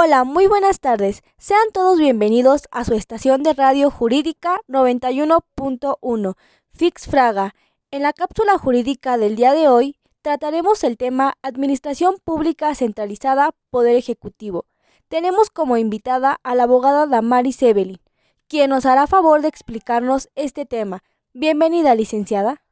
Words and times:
Hola, 0.00 0.22
muy 0.22 0.46
buenas 0.46 0.78
tardes. 0.78 1.24
Sean 1.38 1.72
todos 1.72 1.98
bienvenidos 1.98 2.68
a 2.70 2.84
su 2.84 2.94
estación 2.94 3.42
de 3.42 3.52
radio 3.52 3.90
jurídica 3.90 4.60
91.1, 4.68 6.36
Fix 6.68 7.08
Fraga. 7.08 7.56
En 7.90 8.02
la 8.02 8.12
cápsula 8.12 8.58
jurídica 8.58 9.18
del 9.18 9.34
día 9.34 9.54
de 9.54 9.66
hoy 9.66 9.96
trataremos 10.22 10.84
el 10.84 10.98
tema 10.98 11.34
Administración 11.42 12.18
Pública 12.22 12.72
Centralizada, 12.76 13.56
Poder 13.70 13.96
Ejecutivo. 13.96 14.66
Tenemos 15.08 15.50
como 15.50 15.76
invitada 15.76 16.38
a 16.44 16.54
la 16.54 16.62
abogada 16.62 17.08
Damaris 17.08 17.60
Evelyn, 17.60 17.98
quien 18.46 18.70
nos 18.70 18.86
hará 18.86 19.08
favor 19.08 19.42
de 19.42 19.48
explicarnos 19.48 20.28
este 20.36 20.64
tema. 20.64 21.02
Bienvenida, 21.34 21.96
licenciada. 21.96 22.62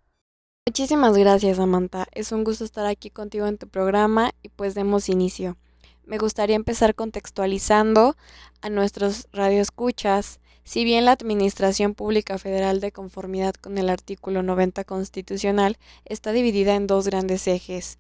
Muchísimas 0.65 1.17
gracias, 1.17 1.57
Samantha. 1.57 2.07
Es 2.13 2.31
un 2.31 2.45
gusto 2.45 2.65
estar 2.65 2.87
aquí 2.87 3.11
contigo 3.11 3.49
en 3.49 3.59
tu 3.59 3.67
programa 3.67 4.31
y 4.45 4.49
pues 4.51 4.77
demos 4.77 5.09
inicio 5.09 5.57
me 6.07 6.19
gustaría 6.19 6.57
empezar 6.57 6.95
contextualizando 6.95 8.17
a 8.63 8.71
nuestros 8.71 9.29
radioescuchas. 9.33 10.41
Si 10.65 10.85
bien 10.85 11.05
la 11.05 11.13
Administración 11.13 11.95
Pública 11.95 12.39
Federal 12.39 12.81
de 12.81 12.93
conformidad 12.93 13.55
con 13.55 13.77
el 13.77 13.91
artículo 13.91 14.43
90 14.43 14.85
constitucional 14.85 15.77
está 16.05 16.33
dividida 16.33 16.75
en 16.77 16.87
dos 16.87 17.07
grandes 17.07 17.47
ejes, 17.49 17.99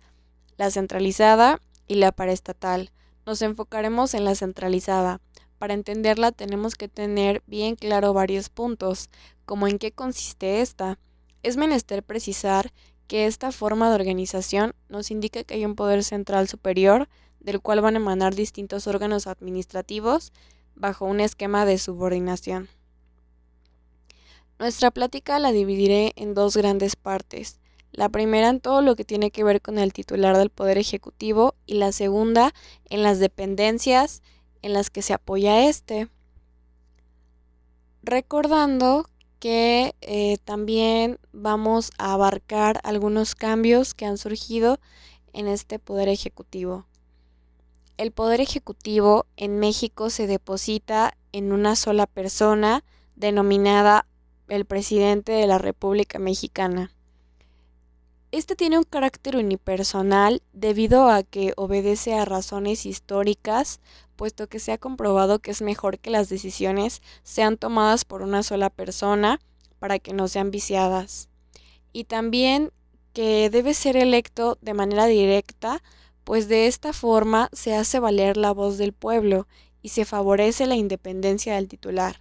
la 0.56 0.70
centralizada 0.70 1.60
y 1.86 1.96
la 1.96 2.12
paraestatal, 2.12 2.90
nos 3.26 3.42
enfocaremos 3.42 4.14
en 4.14 4.24
la 4.24 4.36
centralizada. 4.36 5.20
Para 5.58 5.74
entenderla 5.74 6.32
tenemos 6.32 6.76
que 6.76 6.88
tener 6.88 7.42
bien 7.46 7.74
claro 7.74 8.12
varios 8.12 8.48
puntos, 8.48 9.10
como 9.44 9.66
en 9.66 9.78
qué 9.78 9.90
consiste 9.90 10.60
esta. 10.60 10.98
Es 11.42 11.56
menester 11.56 12.02
precisar 12.02 12.72
que 13.08 13.26
esta 13.26 13.52
forma 13.52 13.88
de 13.88 13.96
organización 13.96 14.74
nos 14.88 15.10
indica 15.10 15.44
que 15.44 15.54
hay 15.54 15.64
un 15.64 15.76
poder 15.76 16.02
central 16.04 16.48
superior 16.48 17.08
del 17.40 17.60
cual 17.60 17.80
van 17.80 17.94
a 17.94 17.98
emanar 17.98 18.34
distintos 18.34 18.86
órganos 18.86 19.26
administrativos 19.26 20.32
bajo 20.74 21.04
un 21.06 21.20
esquema 21.20 21.64
de 21.64 21.78
subordinación. 21.78 22.68
Nuestra 24.58 24.90
plática 24.90 25.38
la 25.38 25.52
dividiré 25.52 26.12
en 26.16 26.34
dos 26.34 26.56
grandes 26.56 26.96
partes. 26.96 27.60
La 27.92 28.08
primera 28.08 28.48
en 28.48 28.60
todo 28.60 28.82
lo 28.82 28.96
que 28.96 29.04
tiene 29.04 29.30
que 29.30 29.44
ver 29.44 29.60
con 29.60 29.78
el 29.78 29.92
titular 29.92 30.36
del 30.36 30.50
Poder 30.50 30.78
Ejecutivo 30.78 31.54
y 31.66 31.74
la 31.74 31.92
segunda 31.92 32.52
en 32.88 33.02
las 33.02 33.18
dependencias 33.18 34.22
en 34.62 34.72
las 34.72 34.90
que 34.90 35.02
se 35.02 35.12
apoya 35.12 35.68
este. 35.68 36.08
Recordando 38.02 39.08
que 39.38 39.94
eh, 40.00 40.38
también 40.44 41.18
vamos 41.32 41.90
a 41.98 42.14
abarcar 42.14 42.80
algunos 42.82 43.34
cambios 43.34 43.94
que 43.94 44.06
han 44.06 44.18
surgido 44.18 44.78
en 45.32 45.48
este 45.48 45.78
Poder 45.78 46.08
Ejecutivo 46.08 46.86
el 47.96 48.12
poder 48.12 48.40
ejecutivo 48.40 49.26
en 49.36 49.58
México 49.58 50.10
se 50.10 50.26
deposita 50.26 51.16
en 51.32 51.52
una 51.52 51.76
sola 51.76 52.06
persona 52.06 52.84
denominada 53.14 54.06
el 54.48 54.64
presidente 54.64 55.32
de 55.32 55.46
la 55.46 55.58
República 55.58 56.18
Mexicana. 56.18 56.92
Este 58.32 58.54
tiene 58.54 58.76
un 58.76 58.84
carácter 58.84 59.36
unipersonal 59.36 60.42
debido 60.52 61.08
a 61.08 61.22
que 61.22 61.54
obedece 61.56 62.14
a 62.14 62.24
razones 62.24 62.84
históricas, 62.84 63.80
puesto 64.16 64.46
que 64.46 64.58
se 64.58 64.72
ha 64.72 64.78
comprobado 64.78 65.38
que 65.38 65.52
es 65.52 65.62
mejor 65.62 65.98
que 65.98 66.10
las 66.10 66.28
decisiones 66.28 67.02
sean 67.22 67.56
tomadas 67.56 68.04
por 68.04 68.22
una 68.22 68.42
sola 68.42 68.68
persona 68.68 69.40
para 69.78 69.98
que 69.98 70.12
no 70.12 70.28
sean 70.28 70.50
viciadas. 70.50 71.28
Y 71.92 72.04
también 72.04 72.72
que 73.12 73.48
debe 73.48 73.72
ser 73.72 73.96
electo 73.96 74.58
de 74.60 74.74
manera 74.74 75.06
directa 75.06 75.82
pues 76.26 76.48
de 76.48 76.66
esta 76.66 76.92
forma 76.92 77.48
se 77.52 77.76
hace 77.76 78.00
valer 78.00 78.36
la 78.36 78.50
voz 78.50 78.78
del 78.78 78.92
pueblo 78.92 79.46
y 79.80 79.90
se 79.90 80.04
favorece 80.04 80.66
la 80.66 80.74
independencia 80.74 81.54
del 81.54 81.68
titular. 81.68 82.20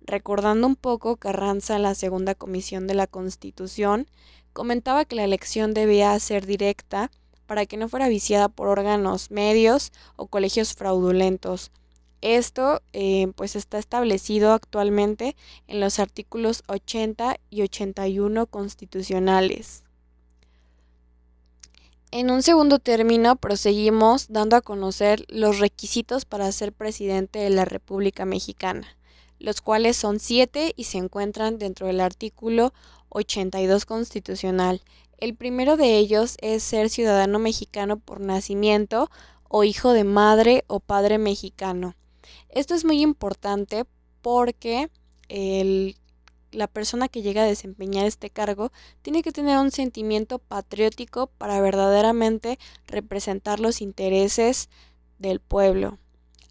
Recordando 0.00 0.66
un 0.66 0.74
poco, 0.74 1.18
Carranza 1.18 1.76
en 1.76 1.82
la 1.82 1.94
segunda 1.94 2.34
comisión 2.34 2.86
de 2.86 2.94
la 2.94 3.06
Constitución 3.06 4.08
comentaba 4.54 5.04
que 5.04 5.16
la 5.16 5.24
elección 5.24 5.74
debía 5.74 6.18
ser 6.18 6.46
directa 6.46 7.10
para 7.44 7.66
que 7.66 7.76
no 7.76 7.90
fuera 7.90 8.08
viciada 8.08 8.48
por 8.48 8.68
órganos 8.68 9.30
medios 9.30 9.92
o 10.16 10.28
colegios 10.28 10.72
fraudulentos. 10.72 11.72
Esto 12.22 12.80
eh, 12.94 13.32
pues 13.36 13.54
está 13.54 13.78
establecido 13.78 14.54
actualmente 14.54 15.36
en 15.66 15.78
los 15.78 15.98
artículos 15.98 16.62
80 16.68 17.36
y 17.50 17.60
81 17.60 18.46
constitucionales. 18.46 19.84
En 22.14 22.30
un 22.30 22.42
segundo 22.42 22.78
término, 22.78 23.36
proseguimos 23.36 24.26
dando 24.28 24.56
a 24.56 24.60
conocer 24.60 25.24
los 25.28 25.60
requisitos 25.60 26.26
para 26.26 26.52
ser 26.52 26.74
presidente 26.74 27.38
de 27.38 27.48
la 27.48 27.64
República 27.64 28.26
Mexicana, 28.26 28.86
los 29.38 29.62
cuales 29.62 29.96
son 29.96 30.20
siete 30.20 30.74
y 30.76 30.84
se 30.84 30.98
encuentran 30.98 31.58
dentro 31.58 31.86
del 31.86 32.02
artículo 32.02 32.74
82 33.08 33.86
constitucional. 33.86 34.82
El 35.16 35.34
primero 35.34 35.78
de 35.78 35.96
ellos 35.96 36.36
es 36.42 36.62
ser 36.62 36.90
ciudadano 36.90 37.38
mexicano 37.38 37.98
por 37.98 38.20
nacimiento 38.20 39.10
o 39.48 39.64
hijo 39.64 39.94
de 39.94 40.04
madre 40.04 40.64
o 40.66 40.80
padre 40.80 41.16
mexicano. 41.16 41.96
Esto 42.50 42.74
es 42.74 42.84
muy 42.84 43.00
importante 43.00 43.86
porque 44.20 44.90
el 45.30 45.96
la 46.52 46.66
persona 46.66 47.08
que 47.08 47.22
llega 47.22 47.42
a 47.42 47.46
desempeñar 47.46 48.06
este 48.06 48.30
cargo 48.30 48.72
tiene 49.02 49.22
que 49.22 49.32
tener 49.32 49.58
un 49.58 49.70
sentimiento 49.70 50.38
patriótico 50.38 51.26
para 51.26 51.60
verdaderamente 51.60 52.58
representar 52.86 53.60
los 53.60 53.80
intereses 53.80 54.68
del 55.18 55.40
pueblo. 55.40 55.98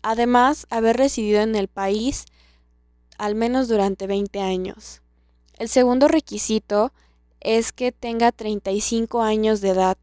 Además, 0.01 0.65
haber 0.69 0.97
residido 0.97 1.41
en 1.41 1.55
el 1.55 1.67
país 1.67 2.25
al 3.17 3.35
menos 3.35 3.67
durante 3.67 4.07
20 4.07 4.41
años. 4.41 5.01
El 5.57 5.69
segundo 5.69 6.07
requisito 6.07 6.91
es 7.39 7.71
que 7.71 7.91
tenga 7.91 8.31
35 8.31 9.21
años 9.21 9.61
de 9.61 9.69
edad, 9.69 9.97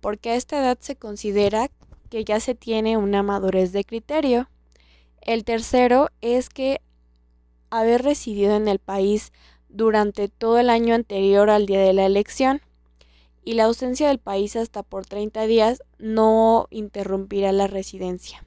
porque 0.00 0.30
a 0.30 0.34
esta 0.34 0.58
edad 0.58 0.78
se 0.80 0.96
considera 0.96 1.70
que 2.10 2.24
ya 2.24 2.40
se 2.40 2.54
tiene 2.54 2.96
una 2.96 3.22
madurez 3.22 3.72
de 3.72 3.84
criterio. 3.84 4.48
El 5.20 5.44
tercero 5.44 6.08
es 6.20 6.48
que 6.48 6.80
haber 7.70 8.02
residido 8.02 8.56
en 8.56 8.68
el 8.68 8.78
país 8.78 9.32
durante 9.68 10.28
todo 10.28 10.58
el 10.58 10.70
año 10.70 10.94
anterior 10.94 11.50
al 11.50 11.66
día 11.66 11.80
de 11.80 11.92
la 11.92 12.06
elección 12.06 12.60
y 13.44 13.54
la 13.54 13.64
ausencia 13.64 14.08
del 14.08 14.18
país 14.18 14.56
hasta 14.56 14.82
por 14.82 15.06
30 15.06 15.46
días 15.46 15.82
no 15.98 16.66
interrumpirá 16.70 17.52
la 17.52 17.66
residencia. 17.66 18.44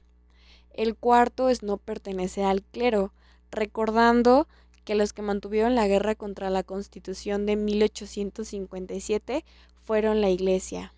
El 0.74 0.94
cuarto 0.94 1.48
es 1.48 1.62
no 1.62 1.78
pertenecer 1.78 2.44
al 2.44 2.62
clero, 2.62 3.12
recordando 3.50 4.46
que 4.84 4.94
los 4.94 5.12
que 5.12 5.22
mantuvieron 5.22 5.74
la 5.74 5.86
guerra 5.86 6.14
contra 6.14 6.50
la 6.50 6.62
Constitución 6.62 7.46
de 7.46 7.56
1857 7.56 9.44
fueron 9.82 10.20
la 10.20 10.30
Iglesia. 10.30 10.92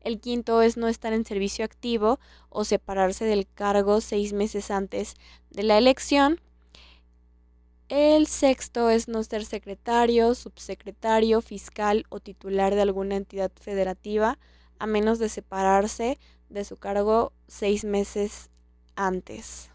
El 0.00 0.20
quinto 0.20 0.62
es 0.62 0.76
no 0.76 0.88
estar 0.88 1.12
en 1.12 1.24
servicio 1.24 1.64
activo 1.64 2.18
o 2.48 2.64
separarse 2.64 3.24
del 3.24 3.46
cargo 3.46 4.00
seis 4.00 4.32
meses 4.32 4.70
antes 4.70 5.14
de 5.50 5.62
la 5.62 5.76
elección. 5.78 6.40
El 7.90 8.28
sexto 8.28 8.88
es 8.88 9.08
no 9.08 9.24
ser 9.24 9.44
secretario, 9.44 10.36
subsecretario, 10.36 11.40
fiscal 11.40 12.06
o 12.08 12.20
titular 12.20 12.76
de 12.76 12.82
alguna 12.82 13.16
entidad 13.16 13.50
federativa, 13.60 14.38
a 14.78 14.86
menos 14.86 15.18
de 15.18 15.28
separarse 15.28 16.16
de 16.50 16.64
su 16.64 16.76
cargo 16.76 17.32
seis 17.48 17.82
meses 17.82 18.48
antes. 18.94 19.70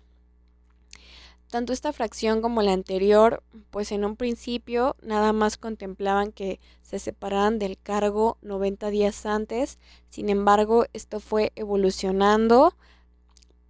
Tanto 1.50 1.74
esta 1.74 1.92
fracción 1.92 2.42
como 2.42 2.62
la 2.62 2.72
anterior, 2.72 3.44
pues 3.70 3.92
en 3.92 4.06
un 4.06 4.16
principio 4.16 4.96
nada 5.02 5.34
más 5.34 5.58
contemplaban 5.58 6.32
que 6.32 6.62
se 6.84 7.00
separaran 7.00 7.60
del 7.60 7.78
cargo 7.78 8.38
90 8.42 8.92
días 8.92 9.26
antes, 9.26 9.78
sin 10.10 10.30
embargo 10.30 10.86
esto 10.94 11.20
fue 11.20 11.52
evolucionando 11.58 12.78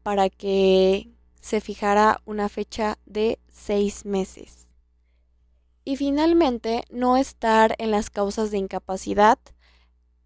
para 0.03 0.29
que 0.29 1.14
se 1.45 1.61
fijara 1.61 2.23
una 2.25 2.49
fecha 2.49 2.97
de 3.05 3.37
seis 3.49 4.03
meses. 4.03 4.67
Y 5.83 5.95
finalmente, 5.95 6.85
no 6.89 7.17
estar 7.17 7.75
en 7.77 7.91
las 7.91 8.09
causas 8.09 8.49
de 8.49 8.57
incapacidad. 8.57 9.37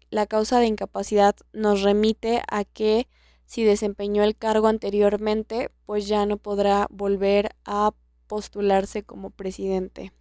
La 0.08 0.26
causa 0.26 0.60
de 0.60 0.66
incapacidad 0.66 1.36
nos 1.52 1.82
remite 1.82 2.42
a 2.50 2.64
que 2.64 3.06
si 3.44 3.64
desempeñó 3.64 4.24
el 4.24 4.34
cargo 4.34 4.68
anteriormente, 4.68 5.70
pues 5.84 6.08
ya 6.08 6.24
no 6.24 6.38
podrá 6.38 6.86
volver 6.88 7.54
a 7.66 7.92
postularse 8.26 9.02
como 9.02 9.28
presidente. 9.28 10.14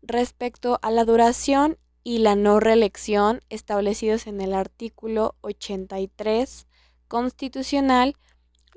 Respecto 0.00 0.78
a 0.80 0.90
la 0.90 1.04
duración 1.04 1.76
y 2.04 2.20
la 2.20 2.36
no 2.36 2.58
reelección 2.58 3.42
establecidos 3.50 4.28
en 4.28 4.40
el 4.40 4.54
artículo 4.54 5.34
83 5.42 6.66
constitucional, 7.06 8.16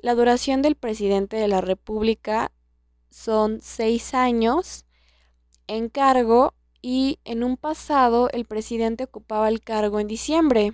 la 0.02 0.16
duración 0.16 0.62
del 0.62 0.76
presidente 0.76 1.38
de 1.38 1.48
la 1.48 1.62
República 1.62 2.52
son 3.12 3.60
seis 3.62 4.14
años 4.14 4.86
en 5.68 5.90
cargo 5.90 6.54
y 6.82 7.20
en 7.24 7.44
un 7.44 7.56
pasado 7.56 8.30
el 8.32 8.46
presidente 8.46 9.04
ocupaba 9.04 9.48
el 9.48 9.62
cargo 9.62 10.00
en 10.00 10.08
diciembre, 10.08 10.74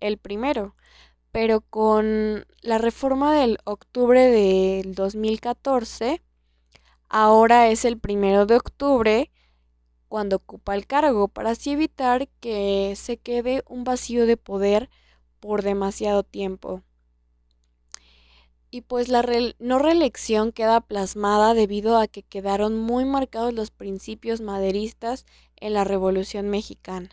el 0.00 0.18
primero, 0.18 0.76
pero 1.32 1.62
con 1.62 2.46
la 2.60 2.78
reforma 2.78 3.34
del 3.34 3.58
octubre 3.64 4.28
del 4.28 4.94
2014, 4.94 6.22
ahora 7.08 7.68
es 7.70 7.84
el 7.86 7.98
primero 7.98 8.44
de 8.44 8.56
octubre 8.56 9.30
cuando 10.08 10.36
ocupa 10.36 10.74
el 10.74 10.86
cargo, 10.86 11.28
para 11.28 11.50
así 11.50 11.72
evitar 11.72 12.28
que 12.40 12.94
se 12.96 13.16
quede 13.16 13.62
un 13.66 13.84
vacío 13.84 14.26
de 14.26 14.36
poder 14.36 14.90
por 15.40 15.62
demasiado 15.62 16.22
tiempo. 16.22 16.82
Y 18.76 18.82
pues 18.82 19.08
la 19.08 19.24
no 19.58 19.78
reelección 19.78 20.52
queda 20.52 20.82
plasmada 20.82 21.54
debido 21.54 21.96
a 21.96 22.08
que 22.08 22.22
quedaron 22.22 22.76
muy 22.76 23.06
marcados 23.06 23.54
los 23.54 23.70
principios 23.70 24.42
maderistas 24.42 25.24
en 25.56 25.72
la 25.72 25.82
Revolución 25.84 26.50
Mexicana. 26.50 27.08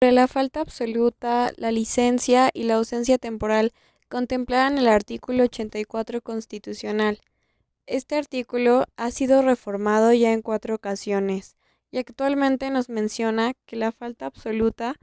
Sobre 0.00 0.12
la 0.12 0.28
falta 0.28 0.60
absoluta, 0.60 1.50
la 1.56 1.72
licencia 1.72 2.50
y 2.54 2.62
la 2.62 2.74
ausencia 2.74 3.18
temporal 3.18 3.72
contemplaban 4.08 4.78
el 4.78 4.86
artículo 4.86 5.42
84 5.42 6.20
constitucional. 6.20 7.18
Este 7.86 8.14
artículo 8.14 8.84
ha 8.96 9.10
sido 9.10 9.42
reformado 9.42 10.12
ya 10.12 10.32
en 10.32 10.42
cuatro 10.42 10.76
ocasiones 10.76 11.56
y 11.90 11.98
actualmente 11.98 12.70
nos 12.70 12.88
menciona 12.88 13.54
que 13.66 13.74
la 13.74 13.90
falta 13.90 14.26
absoluta, 14.26 14.94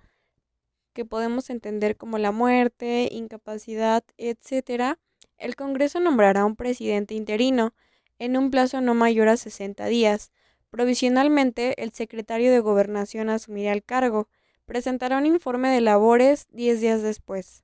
que 0.94 1.06
podemos 1.06 1.50
entender 1.50 1.97
como 1.97 2.18
la 2.18 2.31
muerte, 2.31 3.09
incapacidad, 3.12 4.03
etc., 4.18 4.97
el 5.38 5.56
Congreso 5.56 6.00
nombrará 6.00 6.45
un 6.45 6.56
presidente 6.56 7.13
interino 7.13 7.74
en 8.18 8.36
un 8.36 8.51
plazo 8.51 8.81
no 8.81 8.94
mayor 8.94 9.30
a 9.30 9.38
60 9.38 9.86
días. 9.86 10.31
Provisionalmente, 10.69 11.81
el 11.81 11.94
secretario 11.94 12.51
de 12.51 12.59
Gobernación 12.59 13.30
asumirá 13.30 13.71
el 13.71 13.83
cargo 13.83 14.27
presentará 14.69 15.18
un 15.18 15.25
informe 15.25 15.69
de 15.69 15.81
labores 15.81 16.47
10 16.51 16.80
días 16.80 17.01
después. 17.01 17.63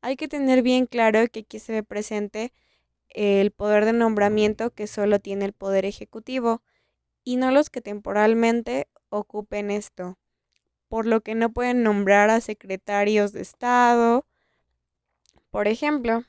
Hay 0.00 0.16
que 0.16 0.28
tener 0.28 0.62
bien 0.62 0.86
claro 0.86 1.28
que 1.28 1.40
aquí 1.40 1.58
se 1.58 1.74
ve 1.74 1.82
presente 1.82 2.54
el 3.10 3.50
poder 3.50 3.84
de 3.84 3.92
nombramiento 3.92 4.70
que 4.70 4.86
solo 4.86 5.18
tiene 5.18 5.44
el 5.44 5.52
poder 5.52 5.84
ejecutivo 5.84 6.62
y 7.22 7.36
no 7.36 7.50
los 7.50 7.68
que 7.68 7.82
temporalmente 7.82 8.88
ocupen 9.10 9.70
esto, 9.70 10.16
por 10.88 11.06
lo 11.06 11.20
que 11.20 11.34
no 11.34 11.52
pueden 11.52 11.82
nombrar 11.82 12.30
a 12.30 12.40
secretarios 12.40 13.32
de 13.32 13.42
Estado. 13.42 14.26
Por 15.50 15.68
ejemplo, 15.68 16.24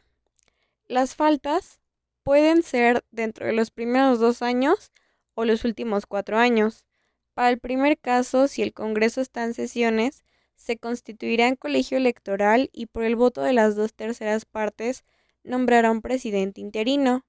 las 0.87 1.15
faltas 1.15 1.79
pueden 2.23 2.63
ser 2.63 3.03
dentro 3.11 3.47
de 3.47 3.53
los 3.53 3.71
primeros 3.71 4.19
dos 4.19 4.41
años 4.41 4.91
o 5.33 5.45
los 5.45 5.63
últimos 5.63 6.05
cuatro 6.05 6.37
años. 6.37 6.85
Para 7.33 7.49
el 7.49 7.59
primer 7.59 7.97
caso, 7.97 8.47
si 8.47 8.61
el 8.61 8.73
Congreso 8.73 9.21
está 9.21 9.43
en 9.45 9.53
sesiones, 9.53 10.23
se 10.55 10.77
constituirá 10.77 11.47
en 11.47 11.55
colegio 11.55 11.97
electoral 11.97 12.69
y 12.73 12.87
por 12.87 13.03
el 13.03 13.15
voto 13.15 13.41
de 13.41 13.53
las 13.53 13.75
dos 13.75 13.93
terceras 13.93 14.45
partes 14.45 15.05
nombrará 15.43 15.89
un 15.89 16.01
presidente 16.01 16.59
interino. 16.59 17.25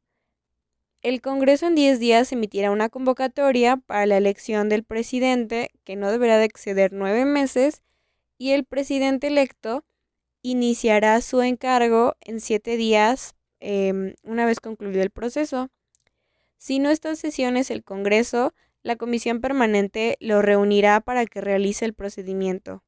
El 1.02 1.23
Congreso 1.23 1.67
en 1.67 1.75
10 1.75 1.99
días 1.99 2.31
emitirá 2.31 2.70
una 2.70 2.91
convocatoria 2.91 3.79
para 3.79 4.05
la 4.05 4.19
elección 4.19 4.69
del 4.69 4.85
presidente, 4.85 5.70
que 5.85 5.97
no 5.97 6.11
deberá 6.11 6.37
de 6.37 6.44
exceder 6.44 6.93
nueve 6.93 7.25
meses, 7.25 7.82
y 8.37 8.50
el 8.50 8.64
presidente 8.64 9.29
electo 9.29 9.85
iniciará 10.43 11.20
su 11.23 11.41
encargo 11.41 12.17
en 12.20 12.41
siete 12.41 12.76
días 12.76 13.35
em, 13.61 14.14
una 14.25 14.44
vez 14.44 14.61
concluido 14.61 15.02
el 15.02 15.11
proceso. 15.11 15.70
Si 16.58 16.79
no 16.79 16.91
está 16.91 17.08
en 17.11 17.17
sesiones 17.17 17.70
el 17.70 17.82
Congreso, 17.82 18.53
la 18.82 18.96
comisión 18.96 19.41
permanente 19.41 20.19
lo 20.20 20.43
reunirá 20.43 21.00
para 21.00 21.25
que 21.25 21.41
realice 21.41 21.87
el 21.87 21.94
procedimiento. 21.94 22.82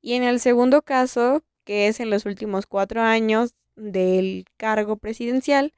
Y 0.00 0.14
en 0.14 0.22
el 0.22 0.40
segundo 0.40 0.80
caso, 0.80 1.42
que 1.64 1.88
es 1.88 2.00
en 2.00 2.08
los 2.08 2.24
últimos 2.24 2.66
cuatro 2.66 3.02
años 3.02 3.54
del 3.76 4.46
cargo 4.56 4.96
presidencial, 4.96 5.74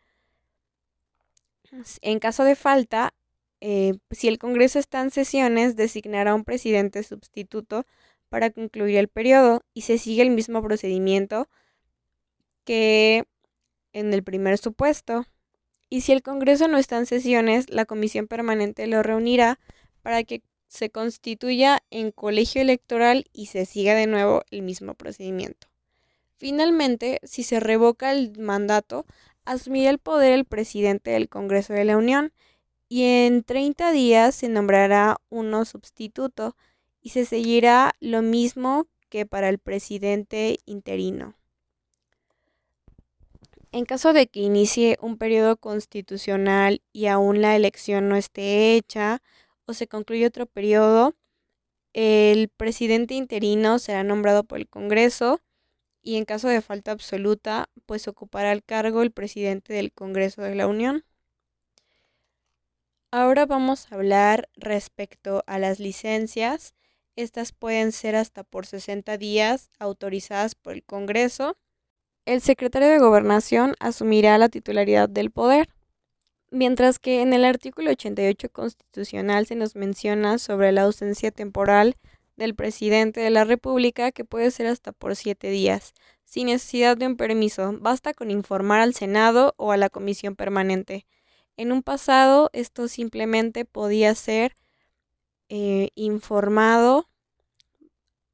en 2.00 2.18
caso 2.18 2.44
de 2.44 2.56
falta, 2.56 3.14
eh, 3.60 3.94
si 4.10 4.28
el 4.28 4.38
Congreso 4.38 4.78
está 4.78 5.00
en 5.00 5.10
sesiones, 5.10 5.76
designará 5.76 6.34
un 6.34 6.44
presidente 6.44 7.02
sustituto 7.02 7.86
para 8.28 8.50
concluir 8.50 8.98
el 8.98 9.08
periodo 9.08 9.62
y 9.72 9.82
se 9.82 9.98
sigue 9.98 10.22
el 10.22 10.30
mismo 10.30 10.62
procedimiento 10.62 11.48
que 12.64 13.24
en 13.92 14.12
el 14.12 14.22
primer 14.22 14.58
supuesto 14.58 15.26
y 15.88 16.00
si 16.00 16.12
el 16.12 16.22
Congreso 16.22 16.68
no 16.68 16.78
está 16.78 16.98
en 16.98 17.06
sesiones, 17.06 17.70
la 17.70 17.84
Comisión 17.84 18.26
Permanente 18.26 18.86
lo 18.86 19.02
reunirá 19.02 19.60
para 20.02 20.24
que 20.24 20.42
se 20.68 20.90
constituya 20.90 21.82
en 21.90 22.10
colegio 22.10 22.60
electoral 22.60 23.26
y 23.32 23.46
se 23.46 23.66
siga 23.66 23.94
de 23.94 24.06
nuevo 24.06 24.42
el 24.50 24.62
mismo 24.62 24.94
procedimiento. 24.94 25.68
Finalmente, 26.36 27.20
si 27.22 27.44
se 27.44 27.60
revoca 27.60 28.12
el 28.12 28.36
mandato, 28.38 29.06
asumirá 29.46 29.90
el 29.90 29.98
poder 29.98 30.32
el 30.34 30.44
presidente 30.44 31.12
del 31.12 31.28
Congreso 31.28 31.72
de 31.72 31.84
la 31.84 31.96
Unión 31.96 32.32
y 32.88 33.04
en 33.04 33.42
30 33.42 33.92
días 33.92 34.34
se 34.34 34.48
nombrará 34.48 35.16
uno 35.30 35.64
sustituto 35.64 36.56
y 37.00 37.10
se 37.10 37.24
seguirá 37.24 37.94
lo 38.00 38.22
mismo 38.22 38.86
que 39.08 39.26
para 39.26 39.48
el 39.48 39.58
presidente 39.58 40.58
interino. 40.66 41.34
En 43.72 43.84
caso 43.84 44.12
de 44.12 44.26
que 44.26 44.40
inicie 44.40 44.98
un 45.00 45.18
periodo 45.18 45.56
constitucional 45.56 46.82
y 46.92 47.06
aún 47.06 47.42
la 47.42 47.56
elección 47.56 48.08
no 48.08 48.16
esté 48.16 48.74
hecha 48.74 49.22
o 49.66 49.74
se 49.74 49.86
concluye 49.86 50.26
otro 50.26 50.46
periodo, 50.46 51.14
el 51.92 52.48
presidente 52.48 53.14
interino 53.14 53.78
será 53.78 54.02
nombrado 54.04 54.44
por 54.44 54.58
el 54.58 54.68
Congreso 54.68 55.40
y 56.06 56.16
en 56.16 56.24
caso 56.24 56.48
de 56.48 56.62
falta 56.62 56.92
absoluta, 56.92 57.68
pues 57.84 58.08
ocupará 58.08 58.52
el 58.52 58.62
cargo 58.62 59.02
el 59.02 59.10
presidente 59.10 59.74
del 59.74 59.92
Congreso 59.92 60.40
de 60.42 60.54
la 60.54 60.66
Unión. 60.66 61.04
Ahora 63.10 63.44
vamos 63.44 63.90
a 63.90 63.96
hablar 63.96 64.48
respecto 64.54 65.42
a 65.46 65.58
las 65.58 65.80
licencias. 65.80 66.74
Estas 67.16 67.52
pueden 67.52 67.92
ser 67.92 68.16
hasta 68.16 68.44
por 68.44 68.66
60 68.66 69.18
días 69.18 69.70
autorizadas 69.78 70.54
por 70.54 70.74
el 70.74 70.84
Congreso 70.84 71.56
el 72.26 72.40
secretario 72.40 72.88
de 72.88 72.98
Gobernación 72.98 73.76
asumirá 73.78 74.36
la 74.36 74.48
titularidad 74.48 75.08
del 75.08 75.30
poder, 75.30 75.68
mientras 76.50 76.98
que 76.98 77.22
en 77.22 77.32
el 77.32 77.44
artículo 77.44 77.92
88 77.92 78.48
constitucional 78.50 79.46
se 79.46 79.54
nos 79.54 79.76
menciona 79.76 80.38
sobre 80.38 80.72
la 80.72 80.82
ausencia 80.82 81.30
temporal 81.30 81.94
del 82.36 82.54
presidente 82.54 83.20
de 83.20 83.30
la 83.30 83.44
República 83.44 84.12
que 84.12 84.24
puede 84.24 84.50
ser 84.50 84.66
hasta 84.66 84.92
por 84.92 85.16
siete 85.16 85.50
días, 85.50 85.94
sin 86.24 86.46
necesidad 86.46 86.96
de 86.96 87.06
un 87.06 87.16
permiso, 87.16 87.72
basta 87.80 88.14
con 88.14 88.30
informar 88.30 88.80
al 88.80 88.94
Senado 88.94 89.54
o 89.56 89.72
a 89.72 89.76
la 89.76 89.90
Comisión 89.90 90.36
Permanente. 90.36 91.06
En 91.56 91.72
un 91.72 91.82
pasado 91.82 92.50
esto 92.52 92.88
simplemente 92.88 93.64
podía 93.64 94.14
ser 94.14 94.54
eh, 95.48 95.90
informado 95.94 97.08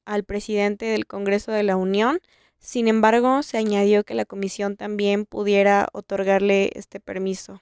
al 0.04 0.24
presidente 0.24 0.86
del 0.86 1.06
Congreso 1.06 1.52
de 1.52 1.62
la 1.62 1.76
Unión, 1.76 2.20
sin 2.58 2.86
embargo, 2.86 3.42
se 3.42 3.58
añadió 3.58 4.04
que 4.04 4.14
la 4.14 4.24
comisión 4.24 4.76
también 4.76 5.26
pudiera 5.26 5.88
otorgarle 5.92 6.70
este 6.74 7.00
permiso. 7.00 7.60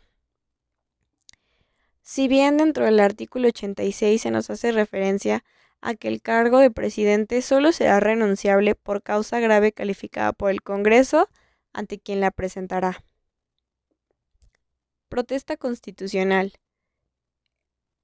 Si 2.02 2.28
bien 2.28 2.59
dentro 2.59 2.85
del 2.85 3.00
artículo 3.00 3.49
86 3.49 4.20
se 4.20 4.30
nos 4.30 4.50
hace 4.50 4.73
referencia 4.73 5.42
a 5.80 5.94
que 5.94 6.08
el 6.08 6.22
cargo 6.22 6.58
de 6.58 6.70
presidente 6.70 7.42
solo 7.42 7.72
será 7.72 8.00
renunciable 8.00 8.75
por 8.75 9.02
causa 9.02 9.40
grave 9.40 9.72
calificada 9.72 10.32
por 10.32 10.50
el 10.50 10.62
Congreso 10.62 11.28
ante 11.72 11.99
quien 11.99 12.20
la 12.20 12.30
presentará. 12.30 13.02
Protesta 15.08 15.56
constitucional. 15.56 16.52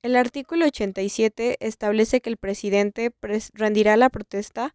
El 0.02 0.16
artículo 0.16 0.66
87 0.66 1.56
establece 1.60 2.20
que 2.20 2.30
el 2.30 2.36
presidente 2.36 3.12
rendirá 3.54 3.96
la 3.96 4.10
protesta 4.10 4.74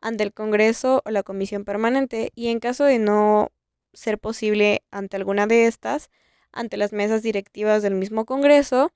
ante 0.00 0.24
el 0.24 0.32
Congreso 0.32 1.02
o 1.04 1.10
la 1.10 1.22
Comisión 1.22 1.64
Permanente 1.64 2.32
y 2.34 2.48
en 2.48 2.60
caso 2.60 2.84
de 2.84 2.98
no 2.98 3.52
ser 3.92 4.18
posible 4.18 4.84
ante 4.90 5.16
alguna 5.16 5.46
de 5.46 5.66
estas, 5.66 6.10
ante 6.52 6.76
las 6.76 6.92
mesas 6.92 7.22
directivas 7.22 7.82
del 7.82 7.94
mismo 7.94 8.24
Congreso 8.24 8.92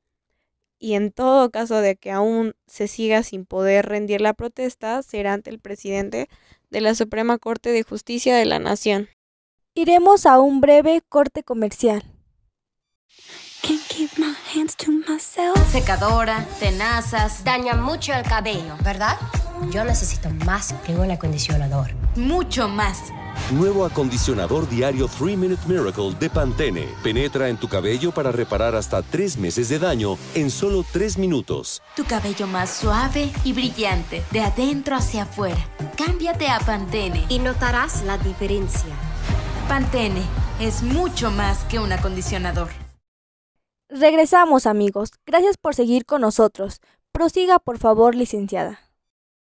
y 0.78 0.95
en 0.95 1.12
todo 1.12 1.50
caso 1.50 1.81
de 1.81 1.97
que 1.97 2.11
aún 2.11 2.54
se 2.66 2.88
siga 2.88 3.23
sin 3.23 3.47
poder 3.47 3.87
rendir 3.87 4.21
la 4.21 4.35
protesta, 4.35 5.02
será 5.02 5.33
ante 5.33 5.50
el 5.50 5.59
presidente 5.59 6.28
de 6.71 6.81
la 6.81 6.95
Suprema 6.95 7.38
Corte 7.38 7.71
de 7.71 7.83
Justicia 7.83 8.37
de 8.37 8.45
la 8.45 8.59
Nación. 8.59 9.09
Iremos 9.75 10.26
a 10.26 10.38
un 10.40 10.61
breve 10.61 11.02
corte 11.09 11.43
comercial. 11.43 12.04
Secadora, 15.73 16.47
tenazas, 16.61 17.45
daña 17.45 17.75
mucho 17.75 18.12
el 18.12 18.23
cabello, 18.23 18.76
¿verdad? 18.85 19.16
Yo 19.71 19.85
necesito 19.85 20.30
más 20.44 20.73
que 20.87 20.94
un 20.94 21.11
acondicionador. 21.11 21.90
Mucho 22.16 22.68
más. 22.68 22.99
Nuevo 23.50 23.85
acondicionador 23.85 24.68
diario 24.68 25.09
3 25.09 25.37
Minute 25.37 25.62
Miracle 25.66 26.14
de 26.14 26.30
Pantene. 26.30 26.88
Penetra 27.02 27.49
en 27.49 27.56
tu 27.56 27.68
cabello 27.68 28.12
para 28.12 28.30
reparar 28.30 28.75
hasta 28.75 29.02
3 29.02 29.38
meses 29.38 29.68
de 29.68 29.78
daño 29.78 30.16
en 30.35 30.50
solo 30.50 30.85
3 30.92 31.18
minutos. 31.18 31.83
Tu 31.97 32.04
cabello 32.04 32.47
más 32.47 32.71
suave 32.71 33.33
y 33.44 33.52
brillante, 33.52 34.23
de 34.30 34.40
adentro 34.40 34.97
hacia 34.97 35.25
afuera. 35.25 35.68
Cámbiate 35.97 36.49
a 36.49 36.61
Pantene. 36.61 37.25
Y 37.28 37.38
notarás 37.38 38.04
la 38.04 38.18
diferencia. 38.18 38.94
Pantene 39.68 40.23
es 40.61 40.83
mucho 40.83 41.30
más 41.30 41.64
que 41.64 41.78
un 41.78 41.92
acondicionador. 41.92 42.68
Regresamos 43.88 44.66
amigos. 44.66 45.11
Gracias 45.26 45.56
por 45.56 45.75
seguir 45.75 46.06
con 46.06 46.21
nosotros. 46.21 46.80
Prosiga 47.12 47.59
por 47.59 47.78
favor, 47.78 48.14
licenciada. 48.14 48.84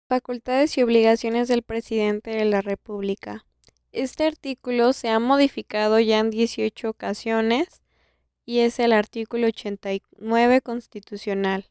Facultades 0.09 0.77
y 0.77 0.83
obligaciones 0.83 1.49
del 1.49 1.63
presidente 1.63 2.29
de 2.29 2.45
la 2.45 2.61
República. 2.61 3.45
Este 3.91 4.25
artículo 4.25 4.93
se 4.93 5.09
ha 5.09 5.19
modificado 5.19 5.99
ya 5.99 6.19
en 6.19 6.29
18 6.29 6.89
ocasiones 6.89 7.81
y 8.45 8.59
es 8.59 8.79
el 8.79 8.93
artículo 8.93 9.47
89 9.47 10.61
constitucional. 10.61 11.65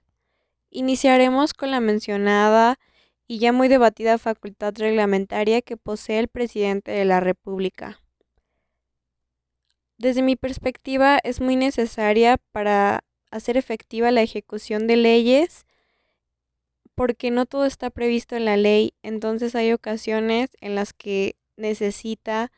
Iniciaremos 0.69 1.55
con 1.55 1.71
la 1.71 1.81
mencionada 1.81 2.79
y 3.27 3.39
ya 3.39 3.55
muy 3.55 3.69
debatida 3.69 4.19
facultad 4.19 4.75
reglamentaria 4.77 5.63
que 5.63 5.79
posee 5.79 6.19
el 6.19 6.29
presidente 6.29 6.91
de 6.91 7.07
la 7.07 7.21
República. 7.21 8.03
Desde 9.97 10.21
mi 10.21 10.37
perspectiva 10.37 11.19
es 11.25 11.41
muy 11.41 11.57
necesaria 11.57 12.37
para 12.53 13.03
hacer 13.31 13.57
efectiva 13.57 14.11
la 14.11 14.21
ejecución 14.21 14.87
de 14.87 14.97
leyes 14.97 15.66
porque 16.97 17.31
no 17.31 17.47
todo 17.47 17.67
está 17.67 17.91
previsto 17.91 18.35
en 18.35 18.47
la 18.47 18.57
ley, 18.57 18.95
entonces 19.03 19.55
hay 19.55 19.73
ocasiones 19.73 20.49
en 20.61 20.75
las 20.75 20.93
que 20.93 21.37
necesita 21.57 22.51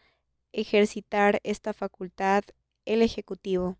ejercitar 0.52 1.40
esta 1.42 1.74
facultad 1.74 2.44
el 2.86 3.02
Ejecutivo. 3.02 3.76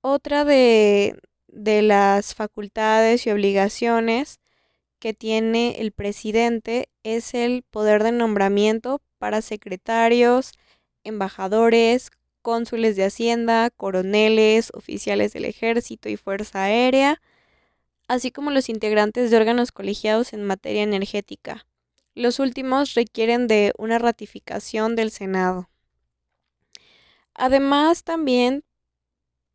Otra 0.00 0.44
de, 0.44 1.18
de 1.48 1.82
las 1.82 2.34
facultades 2.34 3.26
y 3.26 3.30
obligaciones 3.30 4.40
que 5.00 5.12
tiene 5.12 5.80
el 5.80 5.90
presidente 5.90 6.88
es 7.02 7.34
el 7.34 7.64
poder 7.64 8.04
de 8.04 8.12
nombramiento 8.12 9.02
para 9.18 9.42
secretarios, 9.42 10.52
embajadores, 11.02 12.10
cónsules 12.40 12.94
de 12.94 13.04
Hacienda, 13.04 13.70
coroneles, 13.70 14.70
oficiales 14.74 15.32
del 15.32 15.44
Ejército 15.44 16.08
y 16.08 16.16
Fuerza 16.16 16.62
Aérea, 16.62 17.20
así 18.08 18.32
como 18.32 18.50
los 18.50 18.68
integrantes 18.68 19.30
de 19.30 19.36
órganos 19.36 19.70
colegiados 19.70 20.32
en 20.32 20.44
materia 20.44 20.82
energética. 20.82 21.66
Los 22.14 22.40
últimos 22.40 22.94
requieren 22.94 23.46
de 23.46 23.72
una 23.78 23.98
ratificación 23.98 24.96
del 24.96 25.10
Senado. 25.10 25.68
Además, 27.34 28.02
también 28.02 28.64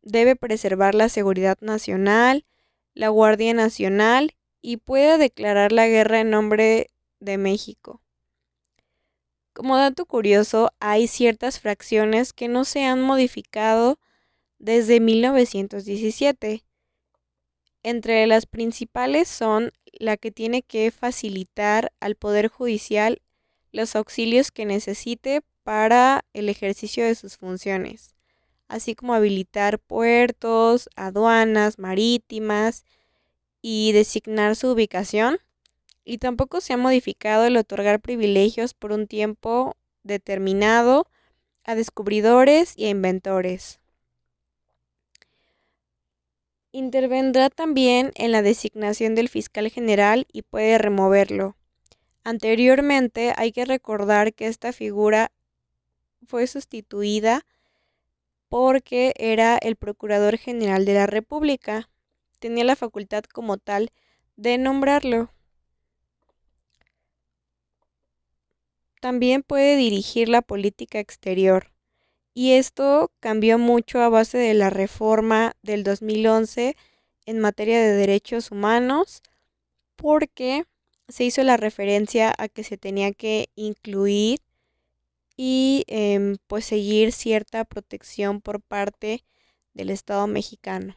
debe 0.02 0.36
preservar 0.36 0.94
la 0.94 1.08
seguridad 1.08 1.58
nacional, 1.60 2.46
la 2.94 3.08
Guardia 3.08 3.52
Nacional 3.52 4.34
y 4.62 4.78
puede 4.78 5.18
declarar 5.18 5.72
la 5.72 5.88
guerra 5.88 6.20
en 6.20 6.30
nombre 6.30 6.90
de 7.20 7.36
México. 7.36 8.00
Como 9.52 9.76
dato 9.76 10.06
curioso, 10.06 10.72
hay 10.80 11.06
ciertas 11.06 11.60
fracciones 11.60 12.32
que 12.32 12.48
no 12.48 12.64
se 12.64 12.84
han 12.84 13.02
modificado 13.02 13.98
desde 14.58 15.00
1917 15.00 16.64
entre 17.84 18.26
las 18.26 18.46
principales 18.46 19.28
son 19.28 19.70
la 19.92 20.16
que 20.16 20.32
tiene 20.32 20.62
que 20.62 20.90
facilitar 20.90 21.92
al 22.00 22.16
Poder 22.16 22.48
Judicial 22.48 23.20
los 23.70 23.94
auxilios 23.94 24.50
que 24.50 24.64
necesite 24.64 25.42
para 25.62 26.24
el 26.32 26.48
ejercicio 26.48 27.04
de 27.04 27.14
sus 27.14 27.36
funciones, 27.36 28.14
así 28.68 28.94
como 28.94 29.14
habilitar 29.14 29.78
puertos, 29.78 30.88
aduanas 30.96 31.78
marítimas 31.78 32.84
y 33.60 33.92
designar 33.92 34.56
su 34.56 34.72
ubicación. 34.72 35.38
Y 36.04 36.18
tampoco 36.18 36.60
se 36.60 36.72
ha 36.72 36.76
modificado 36.76 37.46
el 37.46 37.56
otorgar 37.56 38.00
privilegios 38.00 38.74
por 38.74 38.92
un 38.92 39.06
tiempo 39.06 39.76
determinado 40.02 41.06
a 41.64 41.74
descubridores 41.74 42.74
y 42.76 42.86
a 42.86 42.90
inventores. 42.90 43.80
Intervendrá 46.76 47.50
también 47.50 48.10
en 48.16 48.32
la 48.32 48.42
designación 48.42 49.14
del 49.14 49.28
fiscal 49.28 49.70
general 49.70 50.26
y 50.32 50.42
puede 50.42 50.76
removerlo. 50.76 51.56
Anteriormente 52.24 53.32
hay 53.36 53.52
que 53.52 53.64
recordar 53.64 54.34
que 54.34 54.48
esta 54.48 54.72
figura 54.72 55.30
fue 56.26 56.48
sustituida 56.48 57.46
porque 58.48 59.14
era 59.18 59.56
el 59.56 59.76
Procurador 59.76 60.36
General 60.36 60.84
de 60.84 60.94
la 60.94 61.06
República. 61.06 61.88
Tenía 62.40 62.64
la 62.64 62.74
facultad 62.74 63.22
como 63.22 63.56
tal 63.56 63.92
de 64.34 64.58
nombrarlo. 64.58 65.30
También 69.00 69.44
puede 69.44 69.76
dirigir 69.76 70.28
la 70.28 70.42
política 70.42 70.98
exterior. 70.98 71.73
Y 72.34 72.52
esto 72.52 73.12
cambió 73.20 73.58
mucho 73.58 74.00
a 74.00 74.08
base 74.08 74.38
de 74.38 74.54
la 74.54 74.68
reforma 74.68 75.56
del 75.62 75.84
2011 75.84 76.76
en 77.26 77.38
materia 77.38 77.80
de 77.80 77.92
derechos 77.92 78.50
humanos, 78.50 79.22
porque 79.96 80.64
se 81.08 81.24
hizo 81.24 81.42
la 81.44 81.56
referencia 81.56 82.34
a 82.36 82.48
que 82.48 82.64
se 82.64 82.76
tenía 82.76 83.12
que 83.12 83.50
incluir 83.54 84.40
y 85.36 85.84
em, 85.86 86.36
pues 86.48 86.64
seguir 86.64 87.12
cierta 87.12 87.64
protección 87.64 88.40
por 88.40 88.60
parte 88.60 89.24
del 89.72 89.90
Estado 89.90 90.26
mexicano. 90.26 90.96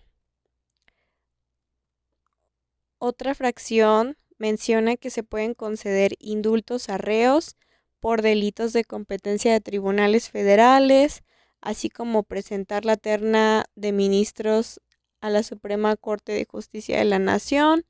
Otra 3.00 3.36
fracción 3.36 4.18
menciona 4.40 4.98
que 4.98 5.10
se 5.12 5.24
pueden 5.24 5.54
conceder 5.54 6.14
indultos 6.20 6.90
a 6.90 6.98
reos 6.98 7.56
por 8.00 8.22
delitos 8.22 8.74
de 8.74 8.86
competencia 8.86 9.52
de 9.52 9.62
tribunales 9.62 10.30
federales, 10.30 11.24
así 11.68 11.90
como 11.90 12.24
presentar 12.24 12.86
la 12.86 12.96
terna 12.96 13.66
de 13.76 13.92
ministros 13.92 14.80
a 15.20 15.30
la 15.30 15.44
Suprema 15.44 15.98
Corte 15.98 16.32
de 16.32 16.46
Justicia 16.46 16.98
de 16.98 17.04
la 17.04 17.20
Nación, 17.20 17.84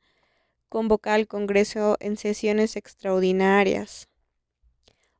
convocar 0.67 1.13
al 1.13 1.27
Congreso 1.27 1.95
en 1.99 2.17
sesiones 2.17 2.75
extraordinarias. 2.75 4.09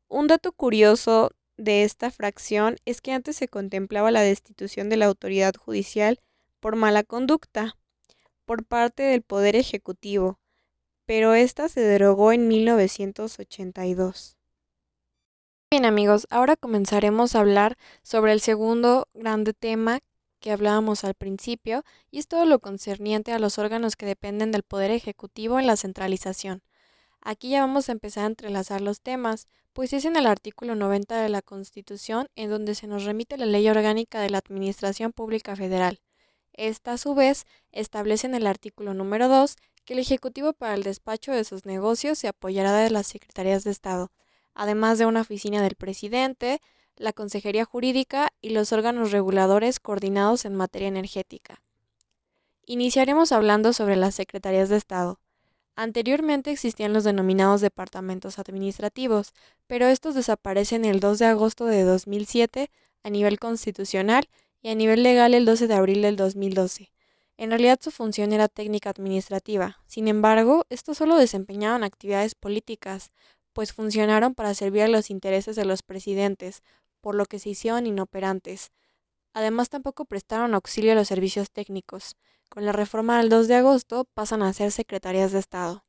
Un 0.08 0.26
dato 0.26 0.54
curioso 0.54 1.30
de 1.58 1.84
esta 1.84 2.10
fracción 2.10 2.78
es 2.86 3.00
que 3.00 3.12
antes 3.12 3.36
se 3.36 3.48
contemplaba 3.48 4.10
la 4.10 4.22
destitución 4.22 4.90
de 4.90 4.98
la 4.98 5.06
autoridad 5.06 5.54
judicial 5.54 6.20
por 6.60 6.76
mala 6.76 7.04
conducta 7.04 7.78
por 8.44 8.66
parte 8.66 9.04
del 9.04 9.22
Poder 9.22 9.56
Ejecutivo, 9.56 10.40
pero 11.06 11.36
esta 11.36 11.70
se 11.70 11.82
derogó 11.82 12.32
en 12.32 12.48
1982. 12.48 14.37
Bien 15.70 15.84
amigos, 15.84 16.28
ahora 16.30 16.56
comenzaremos 16.56 17.36
a 17.36 17.42
hablar 17.42 17.78
sobre 18.02 18.32
el 18.32 18.40
segundo 18.40 19.10
grande 19.14 19.52
tema 19.52 20.00
que 20.40 20.54
hablábamos 20.54 21.04
al 21.04 21.14
principio 21.14 21.84
y 22.10 22.20
es 22.20 22.30
todo 22.30 22.46
lo 22.46 22.60
concerniente 22.60 23.34
a 23.34 23.40
los 23.40 23.58
órganos 23.58 23.98
que 23.98 24.06
dependen 24.06 24.54
del 24.54 24.64
Poder 24.64 24.92
Ejecutivo 24.92 25.60
en 25.60 25.68
la 25.68 25.76
centralización. 25.76 26.64
Aquí 27.20 27.50
ya 27.50 27.60
vamos 27.60 27.90
a 27.90 27.92
empezar 27.92 28.24
a 28.24 28.28
entrelazar 28.28 28.80
los 28.80 29.02
temas, 29.02 29.50
pues 29.74 29.92
es 29.92 30.06
en 30.06 30.16
el 30.16 30.26
artículo 30.26 30.74
90 30.74 31.22
de 31.22 31.28
la 31.28 31.42
Constitución 31.42 32.30
en 32.38 32.50
donde 32.50 32.74
se 32.74 32.88
nos 32.88 33.04
remite 33.04 33.38
la 33.38 33.46
Ley 33.46 33.68
Orgánica 33.68 34.22
de 34.22 34.30
la 34.30 34.38
Administración 34.38 35.12
Pública 35.12 35.58
Federal. 35.58 36.00
Esta, 36.54 36.94
a 36.94 36.98
su 36.98 37.14
vez, 37.14 37.44
establece 37.74 38.26
en 38.26 38.36
el 38.36 38.48
artículo 38.48 38.94
número 38.94 39.28
2 39.28 39.58
que 39.84 39.96
el 39.96 40.00
Ejecutivo 40.00 40.54
para 40.54 40.76
el 40.76 40.84
despacho 40.84 41.34
de 41.34 41.44
sus 41.44 41.66
negocios 41.66 42.20
se 42.20 42.30
apoyará 42.30 42.72
de 42.78 42.90
las 42.90 43.08
Secretarías 43.08 43.66
de 43.66 43.72
Estado, 43.72 44.12
además 44.58 44.98
de 44.98 45.06
una 45.06 45.22
oficina 45.22 45.62
del 45.62 45.76
presidente, 45.76 46.60
la 46.96 47.14
Consejería 47.14 47.64
Jurídica 47.64 48.34
y 48.42 48.50
los 48.50 48.74
órganos 48.74 49.12
reguladores 49.12 49.80
coordinados 49.80 50.46
en 50.46 50.56
materia 50.56 50.88
energética. 50.88 51.62
Iniciaremos 52.66 53.32
hablando 53.32 53.72
sobre 53.72 53.96
las 53.96 54.16
Secretarías 54.16 54.70
de 54.70 54.78
Estado. 54.78 55.20
Anteriormente 55.76 56.50
existían 56.50 56.92
los 56.92 57.04
denominados 57.04 57.62
departamentos 57.62 58.40
administrativos, 58.40 59.34
pero 59.68 59.86
estos 59.86 60.16
desaparecen 60.16 60.86
el 60.86 61.00
2 61.00 61.20
de 61.20 61.26
agosto 61.28 61.66
de 61.66 61.84
2007 61.84 62.72
a 63.04 63.10
nivel 63.12 63.38
constitucional 63.38 64.28
y 64.64 64.70
a 64.70 64.76
nivel 64.76 65.04
legal 65.04 65.36
el 65.36 65.46
12 65.46 65.68
de 65.68 65.76
abril 65.76 66.02
del 66.02 66.16
2012. 66.16 66.92
En 67.38 67.52
realidad 67.52 67.78
su 67.80 67.92
función 67.92 68.34
era 68.34 68.48
técnica 68.48 68.90
administrativa, 68.90 69.78
sin 69.86 70.08
embargo, 70.08 70.66
estos 70.72 70.98
solo 70.98 71.16
desempeñaban 71.16 71.84
actividades 71.84 72.34
políticas, 72.34 73.12
pues 73.58 73.74
funcionaron 73.74 74.36
para 74.36 74.54
servir 74.54 74.84
a 74.84 74.88
los 74.88 75.10
intereses 75.10 75.56
de 75.56 75.66
los 75.66 75.82
presidentes, 75.82 76.62
por 77.02 77.16
lo 77.16 77.26
que 77.26 77.40
se 77.40 77.50
hicieron 77.50 77.88
inoperantes. 77.88 78.70
Además, 79.34 79.70
tampoco 79.70 80.06
prestaron 80.06 80.54
auxilio 80.54 80.92
a 80.92 80.96
los 80.96 81.08
servicios 81.08 81.50
técnicos. 81.50 82.16
Con 82.50 82.68
la 82.68 82.72
reforma 82.72 83.18
del 83.18 83.30
2 83.30 83.48
de 83.48 83.56
agosto 83.56 84.06
pasan 84.14 84.44
a 84.44 84.54
ser 84.54 84.72
secretarías 84.72 85.32
de 85.32 85.40
Estado. 85.40 85.84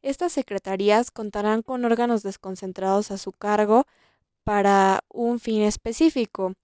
Estas 0.00 0.32
secretarías 0.32 1.10
contarán 1.10 1.60
con 1.60 1.84
órganos 1.84 2.22
desconcentrados 2.22 3.10
a 3.10 3.18
su 3.18 3.32
cargo 3.32 3.84
para 4.42 5.04
un 5.10 5.40
fin 5.40 5.60
específico. 5.60 6.54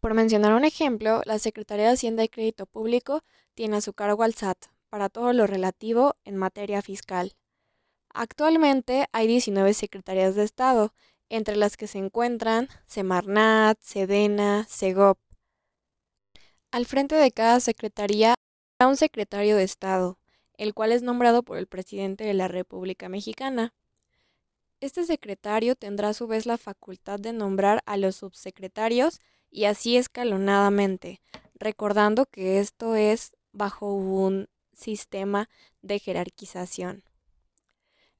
Por 0.00 0.14
mencionar 0.14 0.54
un 0.54 0.64
ejemplo, 0.64 1.22
la 1.24 1.38
Secretaría 1.38 1.86
de 1.86 1.92
Hacienda 1.92 2.24
y 2.24 2.28
Crédito 2.28 2.66
Público 2.66 3.22
tiene 3.54 3.76
a 3.76 3.80
su 3.80 3.92
cargo 3.92 4.24
al 4.24 4.34
SAT 4.34 4.58
para 4.88 5.08
todo 5.08 5.32
lo 5.32 5.46
relativo 5.46 6.16
en 6.24 6.36
materia 6.36 6.82
fiscal. 6.82 7.36
Actualmente 8.14 9.06
hay 9.12 9.26
19 9.26 9.72
secretarías 9.72 10.34
de 10.34 10.44
Estado, 10.44 10.92
entre 11.30 11.56
las 11.56 11.78
que 11.78 11.86
se 11.86 11.98
encuentran 11.98 12.68
Semarnat, 12.86 13.80
Sedena, 13.80 14.66
Segop. 14.68 15.18
Al 16.70 16.84
frente 16.84 17.14
de 17.14 17.32
cada 17.32 17.58
secretaría 17.60 18.34
hay 18.78 18.86
un 18.86 18.96
secretario 18.96 19.56
de 19.56 19.62
Estado, 19.62 20.18
el 20.58 20.74
cual 20.74 20.92
es 20.92 21.02
nombrado 21.02 21.42
por 21.42 21.56
el 21.56 21.66
presidente 21.66 22.24
de 22.24 22.34
la 22.34 22.48
República 22.48 23.08
Mexicana. 23.08 23.72
Este 24.80 25.04
secretario 25.04 25.74
tendrá 25.74 26.08
a 26.08 26.14
su 26.14 26.26
vez 26.26 26.44
la 26.44 26.58
facultad 26.58 27.18
de 27.18 27.32
nombrar 27.32 27.82
a 27.86 27.96
los 27.96 28.16
subsecretarios 28.16 29.20
y 29.50 29.64
así 29.64 29.96
escalonadamente, 29.96 31.22
recordando 31.54 32.26
que 32.26 32.58
esto 32.58 32.94
es 32.94 33.32
bajo 33.52 33.94
un 33.94 34.48
sistema 34.72 35.48
de 35.80 35.98
jerarquización. 35.98 37.04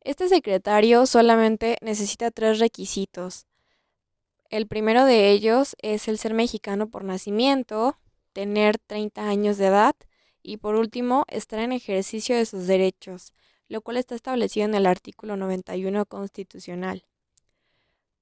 Este 0.05 0.29
secretario 0.29 1.07
solamente 1.07 1.77
necesita 1.81 2.33
tres 2.33 2.59
requisitos. 2.59 3.47
El 4.51 4.67
primero 4.67 5.05
de 5.05 5.31
ellos 5.31 5.77
es 5.81 6.09
el 6.09 6.19
ser 6.19 6.35
mexicano 6.35 6.91
por 6.91 7.05
nacimiento, 7.05 7.97
tener 8.33 8.79
30 8.79 9.29
años 9.29 9.59
de 9.59 9.67
edad 9.67 9.95
y 10.43 10.57
por 10.57 10.75
último 10.75 11.25
estar 11.29 11.61
en 11.61 11.71
ejercicio 11.71 12.35
de 12.35 12.47
sus 12.47 12.67
derechos, 12.67 13.33
lo 13.69 13.81
cual 13.81 13.97
está 13.97 14.17
establecido 14.17 14.67
en 14.67 14.75
el 14.75 14.87
artículo 14.87 15.37
91 15.37 16.05
constitucional. 16.07 17.05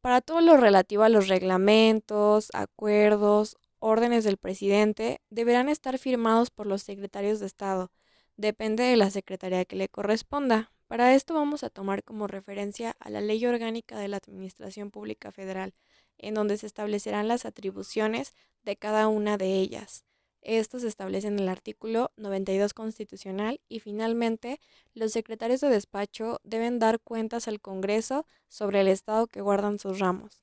Para 0.02 0.20
todo 0.20 0.42
lo 0.42 0.58
relativo 0.58 1.02
a 1.02 1.08
los 1.08 1.28
reglamentos, 1.28 2.50
acuerdos, 2.52 3.56
órdenes 3.78 4.24
del 4.24 4.36
presidente, 4.36 5.22
deberán 5.30 5.70
estar 5.70 5.96
firmados 5.96 6.50
por 6.50 6.66
los 6.66 6.82
secretarios 6.82 7.40
de 7.40 7.46
Estado. 7.46 7.90
Depende 8.36 8.82
de 8.82 8.96
la 8.96 9.10
secretaría 9.10 9.64
que 9.64 9.76
le 9.76 9.88
corresponda. 9.88 10.72
Para 10.90 11.14
esto 11.14 11.34
vamos 11.34 11.62
a 11.62 11.70
tomar 11.70 12.02
como 12.02 12.26
referencia 12.26 12.96
a 12.98 13.10
la 13.10 13.20
Ley 13.20 13.46
Orgánica 13.46 13.96
de 13.96 14.08
la 14.08 14.16
Administración 14.16 14.90
Pública 14.90 15.30
Federal, 15.30 15.72
en 16.18 16.34
donde 16.34 16.56
se 16.56 16.66
establecerán 16.66 17.28
las 17.28 17.46
atribuciones 17.46 18.34
de 18.64 18.74
cada 18.74 19.06
una 19.06 19.36
de 19.36 19.54
ellas. 19.54 20.04
Esto 20.42 20.80
se 20.80 20.88
establece 20.88 21.28
en 21.28 21.38
el 21.38 21.48
artículo 21.48 22.10
92 22.16 22.74
constitucional 22.74 23.60
y 23.68 23.78
finalmente 23.78 24.58
los 24.92 25.12
secretarios 25.12 25.60
de 25.60 25.68
despacho 25.68 26.40
deben 26.42 26.80
dar 26.80 26.98
cuentas 26.98 27.46
al 27.46 27.60
Congreso 27.60 28.26
sobre 28.48 28.80
el 28.80 28.88
estado 28.88 29.28
que 29.28 29.42
guardan 29.42 29.78
sus 29.78 30.00
ramos. 30.00 30.42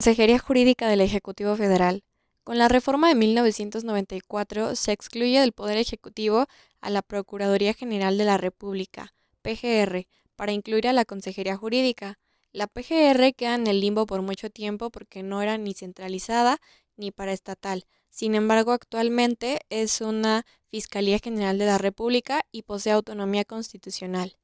Consejería 0.00 0.38
Jurídica 0.38 0.90
del 0.90 1.00
Ejecutivo 1.00 1.56
Federal. 1.56 2.04
Con 2.44 2.58
la 2.58 2.68
reforma 2.68 3.08
de 3.08 3.14
1994 3.14 4.76
se 4.76 4.92
excluye 4.92 5.40
del 5.40 5.52
Poder 5.52 5.78
Ejecutivo 5.78 6.44
a 6.82 6.90
la 6.90 7.00
Procuraduría 7.00 7.72
General 7.72 8.18
de 8.18 8.26
la 8.26 8.36
República, 8.36 9.14
PGR, 9.48 10.06
para 10.36 10.52
incluir 10.52 10.88
a 10.88 10.92
la 10.92 11.04
Consejería 11.04 11.56
Jurídica. 11.56 12.18
La 12.52 12.66
PGR 12.66 13.32
queda 13.34 13.54
en 13.54 13.66
el 13.66 13.80
limbo 13.80 14.06
por 14.06 14.22
mucho 14.22 14.50
tiempo 14.50 14.90
porque 14.90 15.22
no 15.22 15.40
era 15.42 15.56
ni 15.56 15.74
centralizada 15.74 16.58
ni 16.96 17.10
paraestatal, 17.12 17.86
sin 18.10 18.34
embargo, 18.34 18.72
actualmente 18.72 19.60
es 19.70 20.00
una 20.00 20.44
Fiscalía 20.70 21.18
General 21.18 21.58
de 21.58 21.66
la 21.66 21.78
República 21.78 22.44
y 22.50 22.62
posee 22.62 22.92
autonomía 22.92 23.44
constitucional. 23.44 24.36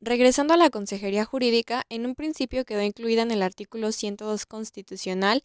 Regresando 0.00 0.54
a 0.54 0.56
la 0.56 0.70
Consejería 0.70 1.24
Jurídica, 1.24 1.82
en 1.88 2.06
un 2.06 2.14
principio 2.14 2.64
quedó 2.64 2.82
incluida 2.82 3.22
en 3.22 3.32
el 3.32 3.42
artículo 3.42 3.90
102 3.90 4.46
constitucional, 4.46 5.42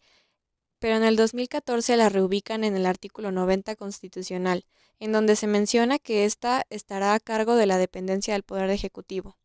pero 0.84 0.96
en 0.96 1.04
el 1.04 1.16
2014 1.16 1.96
la 1.96 2.10
reubican 2.10 2.62
en 2.62 2.76
el 2.76 2.84
artículo 2.84 3.32
90 3.32 3.74
constitucional, 3.74 4.66
en 5.00 5.12
donde 5.12 5.34
se 5.34 5.46
menciona 5.46 5.98
que 5.98 6.26
ésta 6.26 6.66
estará 6.68 7.14
a 7.14 7.20
cargo 7.20 7.56
de 7.56 7.64
la 7.64 7.78
dependencia 7.78 8.34
del 8.34 8.42
Poder 8.42 8.68
Ejecutivo. 8.68 9.38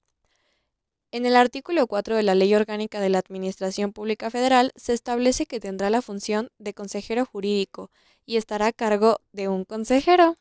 En 1.11 1.25
el 1.25 1.37
artículo 1.37 1.87
4 1.87 2.17
de 2.17 2.23
la 2.23 2.35
Ley 2.35 2.53
Orgánica 2.53 2.99
de 2.99 3.07
la 3.07 3.19
Administración 3.19 3.93
Pública 3.93 4.29
Federal 4.29 4.73
se 4.75 4.91
establece 4.91 5.45
que 5.45 5.61
tendrá 5.61 5.89
la 5.89 6.01
función 6.01 6.49
de 6.57 6.73
consejero 6.73 7.25
jurídico 7.25 7.89
y 8.25 8.35
estará 8.35 8.65
a 8.67 8.73
cargo 8.73 9.21
de 9.31 9.47
un 9.47 9.63
consejero. 9.63 10.35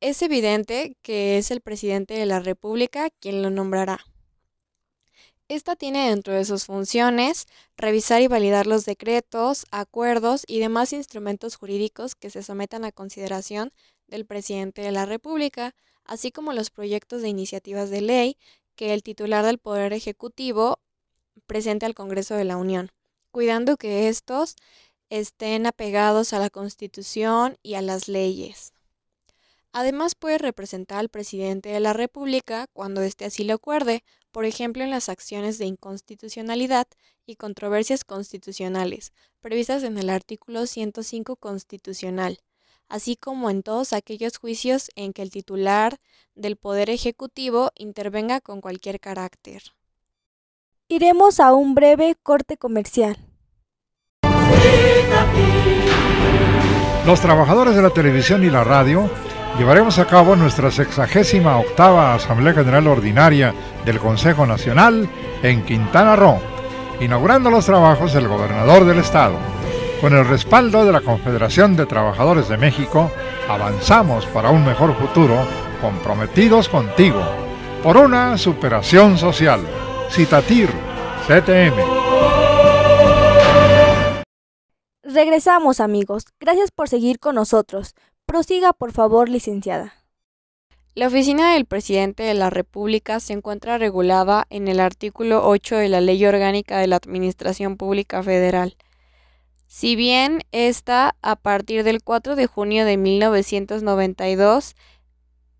Es 0.00 0.20
evidente 0.20 0.98
que 1.00 1.38
es 1.38 1.50
el 1.50 1.62
presidente 1.62 2.12
de 2.12 2.26
la 2.26 2.40
República 2.40 3.08
quien 3.20 3.40
lo 3.40 3.48
nombrará. 3.48 4.04
Esta 5.48 5.76
tiene 5.76 6.10
dentro 6.10 6.34
de 6.34 6.44
sus 6.44 6.64
funciones 6.64 7.46
revisar 7.76 8.20
y 8.20 8.26
validar 8.26 8.66
los 8.66 8.84
decretos, 8.84 9.64
acuerdos 9.70 10.42
y 10.48 10.58
demás 10.58 10.92
instrumentos 10.92 11.54
jurídicos 11.54 12.16
que 12.16 12.30
se 12.30 12.42
sometan 12.42 12.84
a 12.84 12.90
consideración 12.90 13.72
del 14.08 14.26
presidente 14.26 14.82
de 14.82 14.90
la 14.90 15.06
República, 15.06 15.76
así 16.04 16.32
como 16.32 16.52
los 16.52 16.70
proyectos 16.70 17.22
de 17.22 17.28
iniciativas 17.28 17.90
de 17.90 18.00
ley 18.00 18.38
que 18.74 18.92
el 18.92 19.04
titular 19.04 19.44
del 19.44 19.58
Poder 19.58 19.92
Ejecutivo 19.92 20.80
presente 21.46 21.86
al 21.86 21.94
Congreso 21.94 22.34
de 22.34 22.44
la 22.44 22.56
Unión, 22.56 22.90
cuidando 23.30 23.76
que 23.76 24.08
estos 24.08 24.56
estén 25.10 25.66
apegados 25.66 26.32
a 26.32 26.40
la 26.40 26.50
Constitución 26.50 27.56
y 27.62 27.74
a 27.74 27.82
las 27.82 28.08
leyes. 28.08 28.72
Además 29.70 30.14
puede 30.14 30.38
representar 30.38 30.98
al 30.98 31.08
presidente 31.08 31.68
de 31.68 31.80
la 31.80 31.92
República 31.92 32.66
cuando 32.72 33.02
éste 33.02 33.26
así 33.26 33.44
lo 33.44 33.54
acuerde, 33.54 34.02
por 34.36 34.44
ejemplo 34.44 34.84
en 34.84 34.90
las 34.90 35.08
acciones 35.08 35.56
de 35.56 35.64
inconstitucionalidad 35.64 36.86
y 37.24 37.36
controversias 37.36 38.04
constitucionales, 38.04 39.14
previstas 39.40 39.82
en 39.82 39.96
el 39.96 40.10
artículo 40.10 40.66
105 40.66 41.36
constitucional, 41.36 42.40
así 42.86 43.16
como 43.16 43.48
en 43.48 43.62
todos 43.62 43.94
aquellos 43.94 44.36
juicios 44.36 44.90
en 44.94 45.14
que 45.14 45.22
el 45.22 45.30
titular 45.30 45.96
del 46.34 46.56
Poder 46.56 46.90
Ejecutivo 46.90 47.72
intervenga 47.76 48.42
con 48.42 48.60
cualquier 48.60 49.00
carácter. 49.00 49.62
Iremos 50.86 51.40
a 51.40 51.54
un 51.54 51.74
breve 51.74 52.14
corte 52.22 52.58
comercial. 52.58 53.16
Los 57.06 57.22
trabajadores 57.22 57.74
de 57.74 57.80
la 57.80 57.88
televisión 57.88 58.44
y 58.44 58.50
la 58.50 58.64
radio 58.64 59.10
llevaremos 59.58 59.98
a 59.98 60.06
cabo 60.06 60.36
nuestra 60.36 60.70
sexagésima 60.70 61.58
octava 61.58 62.14
Asamblea 62.14 62.52
General 62.52 62.86
Ordinaria 62.88 63.54
del 63.84 63.98
Consejo 63.98 64.46
Nacional 64.46 65.08
en 65.42 65.64
Quintana 65.64 66.14
Roo, 66.14 66.40
inaugurando 67.00 67.50
los 67.50 67.64
trabajos 67.64 68.12
del 68.12 68.28
gobernador 68.28 68.84
del 68.84 68.98
estado. 68.98 69.36
Con 70.00 70.14
el 70.14 70.26
respaldo 70.26 70.84
de 70.84 70.92
la 70.92 71.00
Confederación 71.00 71.74
de 71.74 71.86
Trabajadores 71.86 72.48
de 72.48 72.58
México, 72.58 73.10
avanzamos 73.48 74.26
para 74.26 74.50
un 74.50 74.64
mejor 74.64 74.94
futuro, 74.94 75.36
comprometidos 75.80 76.68
contigo, 76.68 77.22
por 77.82 77.96
una 77.96 78.36
superación 78.36 79.16
social. 79.16 79.60
Citatir, 80.10 80.68
CTM. 81.26 81.76
Regresamos 85.02 85.80
amigos, 85.80 86.26
gracias 86.38 86.70
por 86.70 86.88
seguir 86.88 87.18
con 87.18 87.36
nosotros. 87.36 87.94
Prosiga 88.26 88.72
por 88.72 88.92
favor, 88.92 89.28
licenciada. 89.28 89.94
La 90.94 91.08
oficina 91.08 91.54
del 91.54 91.66
presidente 91.66 92.22
de 92.22 92.34
la 92.34 92.50
República 92.50 93.20
se 93.20 93.32
encuentra 93.32 93.78
regulada 93.78 94.46
en 94.50 94.68
el 94.68 94.80
artículo 94.80 95.46
8 95.46 95.76
de 95.76 95.88
la 95.88 96.00
Ley 96.00 96.24
Orgánica 96.24 96.78
de 96.78 96.86
la 96.86 96.96
Administración 96.96 97.76
Pública 97.76 98.22
Federal 98.22 98.76
si 99.66 99.96
bien 99.96 100.42
esta, 100.52 101.16
a 101.22 101.36
partir 101.36 101.82
del 101.84 102.02
4 102.02 102.36
de 102.36 102.46
junio 102.46 102.84
de 102.84 102.96
1992, 102.96 104.76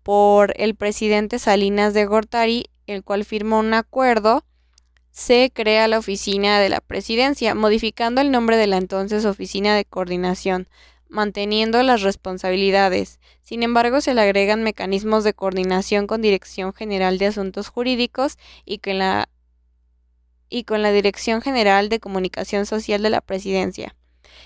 por 0.01 0.53
el 0.55 0.75
presidente 0.75 1.39
Salinas 1.39 1.93
de 1.93 2.05
Gortari, 2.05 2.65
el 2.87 3.03
cual 3.03 3.25
firmó 3.25 3.59
un 3.59 3.73
acuerdo, 3.73 4.45
se 5.11 5.51
crea 5.53 5.87
la 5.87 5.99
oficina 5.99 6.59
de 6.59 6.69
la 6.69 6.79
presidencia, 6.79 7.53
modificando 7.53 8.21
el 8.21 8.31
nombre 8.31 8.55
de 8.55 8.67
la 8.67 8.77
entonces 8.77 9.25
oficina 9.25 9.75
de 9.75 9.83
coordinación, 9.83 10.69
manteniendo 11.09 11.81
las 11.83 12.01
responsabilidades. 12.01 13.19
Sin 13.41 13.63
embargo, 13.63 14.01
se 14.01 14.13
le 14.13 14.21
agregan 14.21 14.63
mecanismos 14.63 15.23
de 15.23 15.33
coordinación 15.33 16.07
con 16.07 16.21
Dirección 16.21 16.73
General 16.73 17.17
de 17.17 17.27
Asuntos 17.27 17.69
Jurídicos 17.69 18.37
y 18.65 18.79
con 18.79 20.81
la 20.81 20.91
Dirección 20.91 21.41
General 21.41 21.89
de 21.89 21.99
Comunicación 21.99 22.65
Social 22.65 23.03
de 23.03 23.09
la 23.09 23.21
Presidencia. 23.21 23.95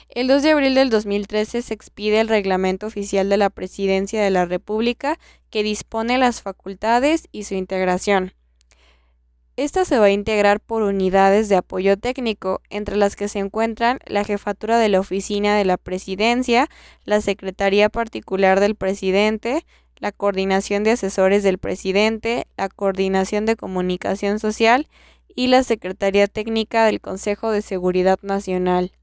El 0.10 0.28
2 0.28 0.44
de 0.44 0.52
abril 0.52 0.76
del 0.76 0.90
2013 0.90 1.62
se 1.62 1.74
expide 1.74 2.20
el 2.20 2.28
Reglamento 2.28 2.88
Oficial 2.88 3.30
de 3.30 3.38
la 3.38 3.50
Presidencia 3.50 4.22
de 4.22 4.30
la 4.30 4.46
República 4.46 5.18
que 5.50 5.64
dispone 5.64 6.18
las 6.18 6.42
facultades 6.42 7.28
y 7.32 7.46
su 7.46 7.56
integración. 7.56 8.34
Esta 9.62 9.86
se 9.86 10.00
va 10.00 10.06
a 10.06 10.10
integrar 10.10 10.60
por 10.60 10.82
unidades 10.82 11.48
de 11.48 11.56
apoyo 11.56 11.96
técnico, 11.96 12.64
entre 12.72 12.98
las 12.98 13.16
que 13.16 13.28
se 13.28 13.38
encuentran 13.38 14.00
la 14.08 14.24
jefatura 14.24 14.80
de 14.80 14.90
la 14.90 15.00
oficina 15.00 15.56
de 15.56 15.66
la 15.66 15.78
presidencia, 15.78 16.68
la 17.06 17.22
secretaría 17.22 17.88
particular 17.88 18.60
del 18.60 18.74
presidente, 18.74 19.64
la 19.98 20.12
coordinación 20.12 20.84
de 20.84 20.90
asesores 20.90 21.44
del 21.44 21.60
presidente, 21.60 22.48
la 22.58 22.70
coordinación 22.70 23.46
de 23.46 23.56
comunicación 23.56 24.40
social 24.40 24.88
y 25.36 25.46
la 25.46 25.62
Secretaría 25.62 26.26
Técnica 26.26 26.84
del 26.86 27.00
Consejo 27.00 27.52
de 27.52 27.62
Seguridad 27.62 28.18
Nacional. 28.24 28.94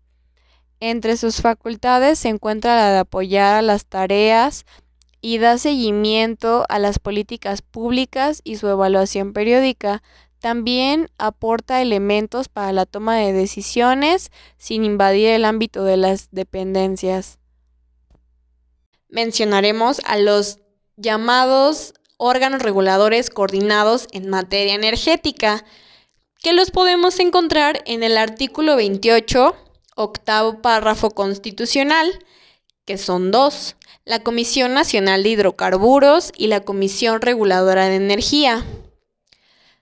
Entre 0.81 1.17
sus 1.17 1.41
facultades 1.41 2.19
se 2.19 2.31
encuentra 2.31 2.75
la 2.75 2.91
de 2.91 2.99
apoyar 2.99 3.55
a 3.55 3.63
las 3.63 3.87
tareas 3.87 4.67
y 5.21 5.39
da 5.39 5.57
seguimiento 5.59 6.65
a 6.69 6.81
las 6.81 6.99
políticas 6.99 7.63
públicas 7.63 8.41
y 8.43 8.57
su 8.57 8.69
evaluación 8.69 9.33
periódica. 9.33 10.03
También 10.41 11.11
aporta 11.19 11.83
elementos 11.83 12.49
para 12.49 12.73
la 12.73 12.87
toma 12.87 13.17
de 13.17 13.33
decisiones 13.33 14.31
sin 14.57 14.85
invadir 14.85 15.31
el 15.31 15.45
ámbito 15.45 15.85
de 15.85 15.97
las 15.97 16.29
dependencias. 16.31 17.39
Mencionaremos 19.09 20.01
a 20.05 20.17
los 20.17 20.59
llamados 20.97 21.95
órganos 22.19 22.63
reguladores 22.63 23.31
coordinados 23.31 24.07
en 24.13 24.29
materia 24.29 24.75
energética, 24.75 25.65
que 26.43 26.53
los 26.53 26.71
podemos 26.71 27.19
encontrar 27.19 27.83
en 27.87 28.03
el 28.03 28.17
artículo 28.17 28.77
28, 28.77 29.57
octavo 29.97 30.61
párrafo 30.61 31.11
constitucional, 31.11 32.25
que 32.85 32.99
son 32.99 33.31
dos, 33.31 33.77
la 34.05 34.23
Comisión 34.23 34.75
Nacional 34.75 35.23
de 35.23 35.31
Hidrocarburos 35.31 36.33
y 36.37 36.47
la 36.47 36.61
Comisión 36.61 37.21
Reguladora 37.21 37.89
de 37.89 37.97
Energía. 37.97 38.65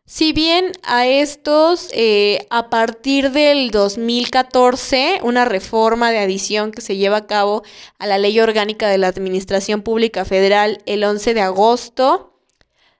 Si 0.09 0.33
bien 0.33 0.71
a 0.85 1.05
estos, 1.05 1.89
eh, 1.93 2.47
a 2.49 2.71
partir 2.71 3.33
del 3.33 3.73
2014, 3.73 5.19
una 5.25 5.45
reforma 5.45 6.13
de 6.13 6.21
adición 6.21 6.71
que 6.71 6.81
se 6.81 6.97
lleva 6.97 7.17
a 7.17 7.27
cabo 7.27 7.65
a 7.99 8.07
la 8.07 8.17
Ley 8.17 8.39
Orgánica 8.39 8.89
de 8.89 8.99
la 8.99 9.09
Administración 9.09 9.83
Pública 9.83 10.25
Federal 10.25 10.81
el 10.87 11.03
11 11.03 11.35
de 11.35 11.41
agosto, 11.41 12.41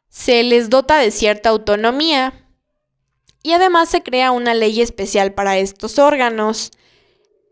se 0.09 0.43
les 0.43 0.69
dota 0.69 0.99
de 0.99 1.13
cierta 1.13 1.51
autonomía 1.51 2.45
y 3.45 3.53
además 3.53 3.89
se 3.89 4.03
crea 4.03 4.33
una 4.33 4.55
ley 4.55 4.81
especial 4.81 5.33
para 5.33 5.59
estos 5.59 6.01
órganos. 6.01 6.73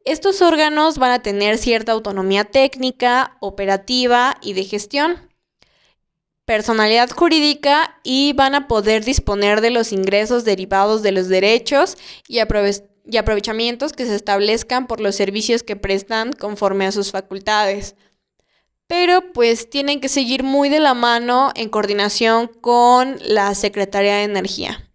Estos 0.05 0.43
órganos 0.43 0.99
van 0.99 1.13
a 1.13 1.23
tener 1.23 1.59
cierta 1.59 1.93
autonomía 1.93 2.45
técnica, 2.45 3.37
operativa 3.41 4.37
y 4.43 4.55
de 4.55 4.65
gestión, 4.65 5.31
personalidad 6.45 7.11
jurídica 7.11 7.99
y 8.03 8.33
van 8.35 8.55
a 8.55 8.69
poder 8.69 9.05
disponer 9.05 9.61
de 9.61 9.71
los 9.71 9.93
ingresos 9.93 10.45
derivados 10.45 11.03
de 11.03 11.13
los 11.13 11.29
derechos 11.29 11.97
y, 12.29 12.39
aprovechamientos 12.39 13.93
que 13.93 14.07
se 14.07 14.15
establezcan 14.15 14.87
por 14.87 15.01
los 15.01 15.15
servicios 15.17 15.63
que 15.63 15.77
prestan 15.77 16.33
conforme 16.33 16.87
a 16.87 16.93
sus 16.93 17.13
facultades. 17.13 17.97
Pero 18.87 19.33
pues 19.33 19.71
tienen 19.71 20.01
que 20.01 20.11
seguir 20.11 20.43
muy 20.43 20.69
de 20.69 20.81
la 20.81 20.93
mano 20.93 21.51
en 21.55 21.71
coordinación 21.71 22.49
con 22.61 23.17
la 23.21 23.55
Secretaría 23.55 24.17
de 24.17 24.25
Energía. 24.25 24.91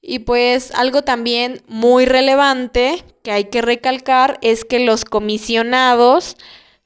Y 0.00 0.20
pues 0.20 0.72
algo 0.72 1.02
también 1.02 1.62
muy 1.68 2.06
relevante 2.06 3.04
que 3.22 3.30
hay 3.30 3.44
que 3.44 3.62
recalcar 3.62 4.38
es 4.42 4.64
que 4.64 4.80
los 4.80 5.04
comisionados 5.04 6.36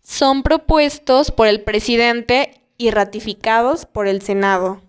son 0.03 0.43
propuestos 0.43 1.31
por 1.31 1.47
el 1.47 1.63
presidente 1.63 2.66
y 2.79 2.91
ratificados 2.91 3.87
por 3.87 4.07
el 4.07 4.23
Senado. 4.23 4.83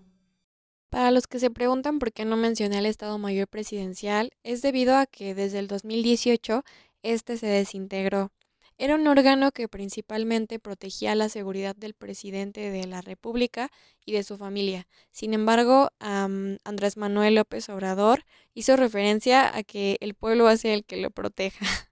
Para 0.90 1.10
los 1.10 1.26
que 1.26 1.38
se 1.38 1.50
preguntan 1.50 1.98
por 1.98 2.12
qué 2.12 2.24
no 2.24 2.36
mencioné 2.36 2.78
el 2.78 2.86
Estado 2.86 3.18
Mayor 3.18 3.46
Presidencial, 3.46 4.32
es 4.42 4.62
debido 4.62 4.96
a 4.96 5.06
que 5.06 5.34
desde 5.34 5.58
el 5.58 5.68
2018 5.68 6.64
este 7.02 7.36
se 7.36 7.46
desintegró. 7.46 8.32
Era 8.80 8.94
un 8.94 9.06
órgano 9.08 9.50
que 9.50 9.66
principalmente 9.66 10.60
protegía 10.60 11.16
la 11.16 11.28
seguridad 11.28 11.74
del 11.74 11.94
presidente 11.94 12.70
de 12.70 12.86
la 12.86 13.00
República 13.00 13.70
y 14.06 14.12
de 14.12 14.22
su 14.22 14.38
familia. 14.38 14.86
Sin 15.10 15.34
embargo, 15.34 15.90
Andrés 15.98 16.96
Manuel 16.96 17.34
López 17.34 17.68
Obrador 17.70 18.24
hizo 18.54 18.76
referencia 18.76 19.54
a 19.54 19.64
que 19.64 19.98
el 20.00 20.14
pueblo 20.14 20.46
hace 20.46 20.74
el 20.74 20.84
que 20.84 20.96
lo 20.96 21.10
proteja. 21.10 21.66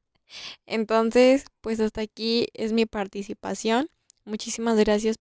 Entonces, 0.66 1.46
pues 1.60 1.80
hasta 1.80 2.02
aquí 2.02 2.46
es 2.54 2.72
mi 2.72 2.86
participación. 2.86 3.88
Muchísimas 4.24 4.76
gracias. 4.76 5.16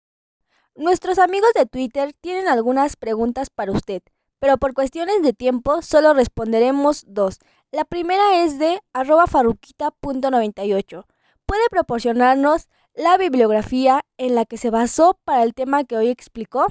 Nuestros 0.75 1.19
amigos 1.19 1.51
de 1.53 1.65
Twitter 1.65 2.13
tienen 2.21 2.47
algunas 2.47 2.95
preguntas 2.95 3.49
para 3.49 3.71
usted, 3.71 4.01
pero 4.39 4.57
por 4.57 4.73
cuestiones 4.73 5.21
de 5.21 5.33
tiempo 5.33 5.81
solo 5.81 6.13
responderemos 6.13 7.03
dos. 7.07 7.39
La 7.71 7.85
primera 7.85 8.43
es 8.43 8.59
de 8.59 8.79
arroba 8.93 9.27
faruquita.98 9.27 11.05
puede 11.51 11.67
proporcionarnos 11.69 12.69
la 12.93 13.17
bibliografía 13.17 14.05
en 14.17 14.35
la 14.35 14.45
que 14.45 14.55
se 14.55 14.69
basó 14.69 15.19
para 15.25 15.43
el 15.43 15.53
tema 15.53 15.83
que 15.83 15.97
hoy 15.97 16.07
explicó. 16.07 16.67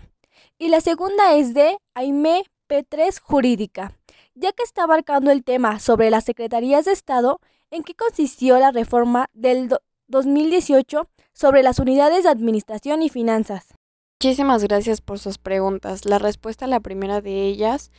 Y 0.59 0.69
la 0.69 0.81
segunda 0.81 1.35
es 1.35 1.53
de 1.53 1.77
Aime 1.93 2.45
P3 2.67 3.21
Jurídica, 3.21 3.93
ya 4.35 4.53
que 4.53 4.63
está 4.63 4.85
abarcando 4.85 5.31
el 5.33 5.45
tema 5.45 5.81
sobre 5.81 6.09
las 6.09 6.25
secretarías 6.25 6.87
de 6.87 6.93
Estado, 6.93 7.41
en 7.71 7.83
qué 7.83 7.95
consistió 7.95 8.59
la 8.59 8.71
reforma 8.71 9.29
del 9.35 9.69
2018 10.09 11.07
sobre 11.35 11.63
las 11.63 11.79
unidades 11.79 12.25
de 12.25 12.31
administración 12.31 13.03
y 13.03 13.11
finanzas. 13.11 13.75
Muchísimas 14.23 14.63
gracias 14.63 15.01
por 15.01 15.19
sus 15.19 15.39
preguntas. 15.39 16.05
La 16.05 16.19
respuesta 16.19 16.67
a 16.67 16.69
la 16.69 16.81
primera 16.81 17.23
de 17.23 17.47
ellas 17.47 17.91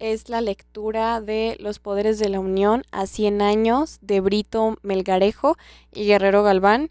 es 0.00 0.28
la 0.28 0.40
lectura 0.40 1.20
de 1.20 1.56
Los 1.60 1.78
Poderes 1.78 2.18
de 2.18 2.28
la 2.28 2.40
Unión 2.40 2.82
a 2.90 3.06
100 3.06 3.40
años 3.42 3.98
de 4.00 4.20
Brito 4.20 4.78
Melgarejo 4.82 5.56
y 5.94 6.06
Guerrero 6.06 6.42
Galván, 6.42 6.90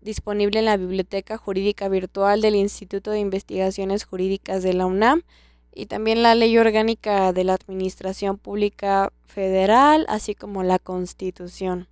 disponible 0.00 0.60
en 0.60 0.64
la 0.64 0.78
Biblioteca 0.78 1.36
Jurídica 1.36 1.90
Virtual 1.90 2.40
del 2.40 2.54
Instituto 2.54 3.10
de 3.10 3.18
Investigaciones 3.18 4.04
Jurídicas 4.04 4.62
de 4.62 4.72
la 4.72 4.86
UNAM 4.86 5.20
y 5.70 5.84
también 5.84 6.22
la 6.22 6.34
Ley 6.34 6.56
Orgánica 6.56 7.34
de 7.34 7.44
la 7.44 7.52
Administración 7.52 8.38
Pública 8.38 9.12
Federal, 9.26 10.06
así 10.08 10.34
como 10.34 10.62
la 10.62 10.78
Constitución. 10.78 11.86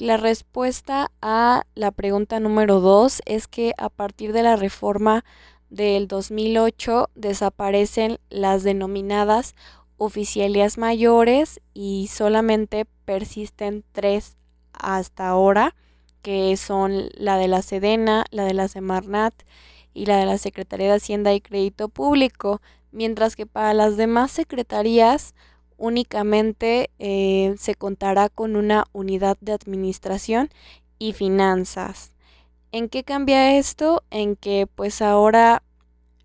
La 0.00 0.16
respuesta 0.16 1.12
a 1.20 1.64
la 1.74 1.90
pregunta 1.90 2.40
número 2.40 2.80
2 2.80 3.20
es 3.26 3.46
que 3.46 3.74
a 3.76 3.90
partir 3.90 4.32
de 4.32 4.42
la 4.42 4.56
reforma 4.56 5.26
del 5.68 6.08
2008 6.08 7.10
desaparecen 7.14 8.18
las 8.30 8.62
denominadas 8.62 9.54
oficialías 9.98 10.78
mayores 10.78 11.60
y 11.74 12.08
solamente 12.10 12.86
persisten 13.04 13.84
tres 13.92 14.38
hasta 14.72 15.28
ahora, 15.28 15.76
que 16.22 16.56
son 16.56 17.10
la 17.12 17.36
de 17.36 17.48
la 17.48 17.60
Sedena, 17.60 18.24
la 18.30 18.44
de 18.44 18.54
la 18.54 18.68
Semarnat 18.68 19.34
y 19.92 20.06
la 20.06 20.16
de 20.16 20.24
la 20.24 20.38
Secretaría 20.38 20.86
de 20.86 20.96
Hacienda 20.96 21.34
y 21.34 21.42
Crédito 21.42 21.90
Público, 21.90 22.62
mientras 22.90 23.36
que 23.36 23.44
para 23.44 23.74
las 23.74 23.98
demás 23.98 24.30
secretarías 24.30 25.34
únicamente 25.80 26.90
eh, 26.98 27.54
se 27.58 27.74
contará 27.74 28.28
con 28.28 28.54
una 28.54 28.84
unidad 28.92 29.38
de 29.40 29.52
administración 29.52 30.50
y 30.98 31.14
finanzas. 31.14 32.12
¿En 32.70 32.88
qué 32.88 33.02
cambia 33.02 33.56
esto? 33.56 34.04
En 34.10 34.36
que 34.36 34.68
pues 34.72 35.00
ahora 35.00 35.62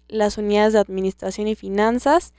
las 0.10 0.38
unidades 0.38 0.74
de 0.74 0.80
administración 0.80 1.48
y 1.48 1.56
finanzas 1.56 2.34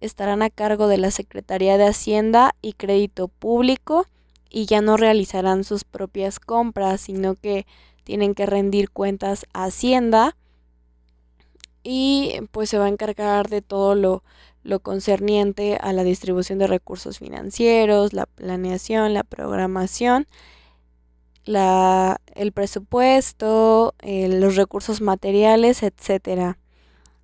estarán 0.00 0.42
a 0.42 0.48
cargo 0.48 0.88
de 0.88 0.96
la 0.96 1.10
Secretaría 1.10 1.76
de 1.76 1.86
Hacienda 1.86 2.54
y 2.62 2.72
Crédito 2.72 3.28
Público 3.28 4.06
y 4.48 4.64
ya 4.64 4.80
no 4.80 4.96
realizarán 4.96 5.64
sus 5.64 5.84
propias 5.84 6.40
compras, 6.40 7.02
sino 7.02 7.34
que 7.34 7.66
tienen 8.04 8.34
que 8.34 8.46
rendir 8.46 8.90
cuentas 8.90 9.44
a 9.52 9.64
Hacienda 9.64 10.34
y 11.82 12.40
pues 12.52 12.70
se 12.70 12.78
va 12.78 12.86
a 12.86 12.88
encargar 12.88 13.48
de 13.50 13.60
todo 13.60 13.94
lo, 13.94 14.22
lo 14.62 14.80
concerniente 14.80 15.78
a 15.80 15.92
la 15.92 16.04
distribución 16.04 16.58
de 16.58 16.66
recursos 16.66 17.18
financieros, 17.18 18.12
la 18.12 18.26
planeación, 18.26 19.14
la 19.14 19.24
programación 19.24 20.26
la, 21.48 22.20
el 22.34 22.52
presupuesto, 22.52 23.94
eh, 24.00 24.28
los 24.28 24.56
recursos 24.56 25.00
materiales, 25.00 25.82
etcétera. 25.82 26.58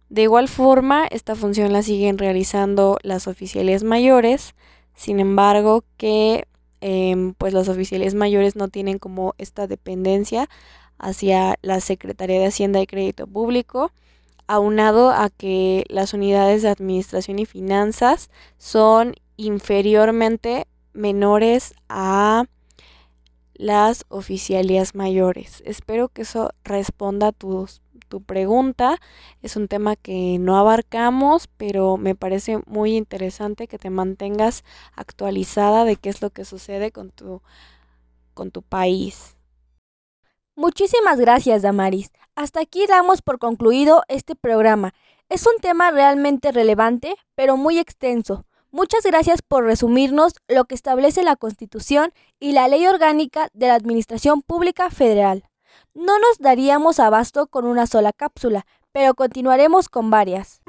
De 0.09 0.23
igual 0.23 0.49
forma, 0.49 1.07
esta 1.07 1.35
función 1.37 1.73
la 1.73 1.83
siguen 1.83 2.19
realizando 2.19 2.99
las 3.03 3.29
oficiales 3.29 3.85
mayores, 3.85 4.55
sin 4.95 5.21
embargo 5.21 5.85
que 5.99 6.47
em, 6.81 7.35
pues 7.35 7.53
los 7.53 7.69
oficiales 7.69 8.15
mayores 8.15 8.57
no 8.57 8.69
tienen 8.69 8.99
como 8.99 9.35
esta 9.39 9.67
dependencia 9.67 10.49
hacia 10.99 11.59
la 11.63 11.81
Secretaría 11.81 12.41
de 12.41 12.47
Hacienda 12.47 12.81
y 12.81 12.87
Crédito 12.87 13.27
Público, 13.27 13.93
aunado 14.47 15.11
a 15.11 15.31
que 15.31 15.85
las 15.89 16.15
unidades 16.15 16.63
de 16.63 16.69
administración 16.69 17.39
y 17.39 17.47
finanzas 17.47 18.31
son 18.59 19.15
inferiormente 19.37 20.67
menores 20.93 21.75
a 21.89 22.45
las 23.55 24.05
oficialías 24.09 24.95
mayores. 24.95 25.63
Espero 25.65 26.09
que 26.09 26.23
eso 26.23 26.51
responda 26.65 27.29
a 27.29 27.33
tus, 27.33 27.83
tu 28.09 28.23
pregunta. 28.23 29.01
Es 29.43 29.57
un 29.57 29.69
tema 29.69 29.97
que 29.97 30.39
no 30.39 30.57
abarcamos, 30.57 31.49
pero 31.57 31.97
me 31.97 32.15
parece 32.15 32.61
muy 32.67 32.97
interesante 32.97 33.69
que 33.69 33.79
te 33.79 33.91
mantengas 33.91 34.65
actualizada 34.95 35.85
de 35.85 35.97
qué 35.97 36.11
es 36.11 36.21
lo 36.21 36.31
que 36.31 36.45
sucede 36.45 36.91
con 36.91 37.11
tu, 37.11 37.43
con 38.35 38.51
tu 38.51 38.63
país. 38.63 39.37
Muchísimas 40.57 41.19
gracias, 41.19 41.63
Damaris. 41.63 42.13
Hasta 42.37 42.61
aquí 42.61 42.87
damos 42.89 43.23
por 43.23 43.39
concluido 43.39 44.03
este 44.09 44.35
programa. 44.35 44.93
Es 45.29 45.47
un 45.47 45.61
tema 45.61 45.93
realmente 45.93 46.51
relevante, 46.51 47.15
pero 47.37 47.57
muy 47.57 47.79
extenso. 47.79 48.45
Muchas 48.73 49.05
gracias 49.05 49.41
por 49.41 49.65
resumirnos 49.65 50.35
lo 50.49 50.65
que 50.65 50.75
establece 50.75 51.23
la 51.23 51.37
Constitución 51.37 52.13
y 52.41 52.51
la 52.51 52.67
Ley 52.67 52.89
Orgánica 52.89 53.49
de 53.53 53.69
la 53.69 53.77
Administración 53.77 54.43
Pública 54.43 54.91
Federal. 54.91 55.45
No 55.95 56.19
nos 56.19 56.39
daríamos 56.41 56.99
abasto 56.99 57.47
con 57.47 57.67
una 57.67 57.87
sola 57.87 58.13
cápsula, 58.13 58.67
pero 58.91 59.15
continuaremos 59.15 59.89
con 59.89 60.11
varias. 60.11 60.61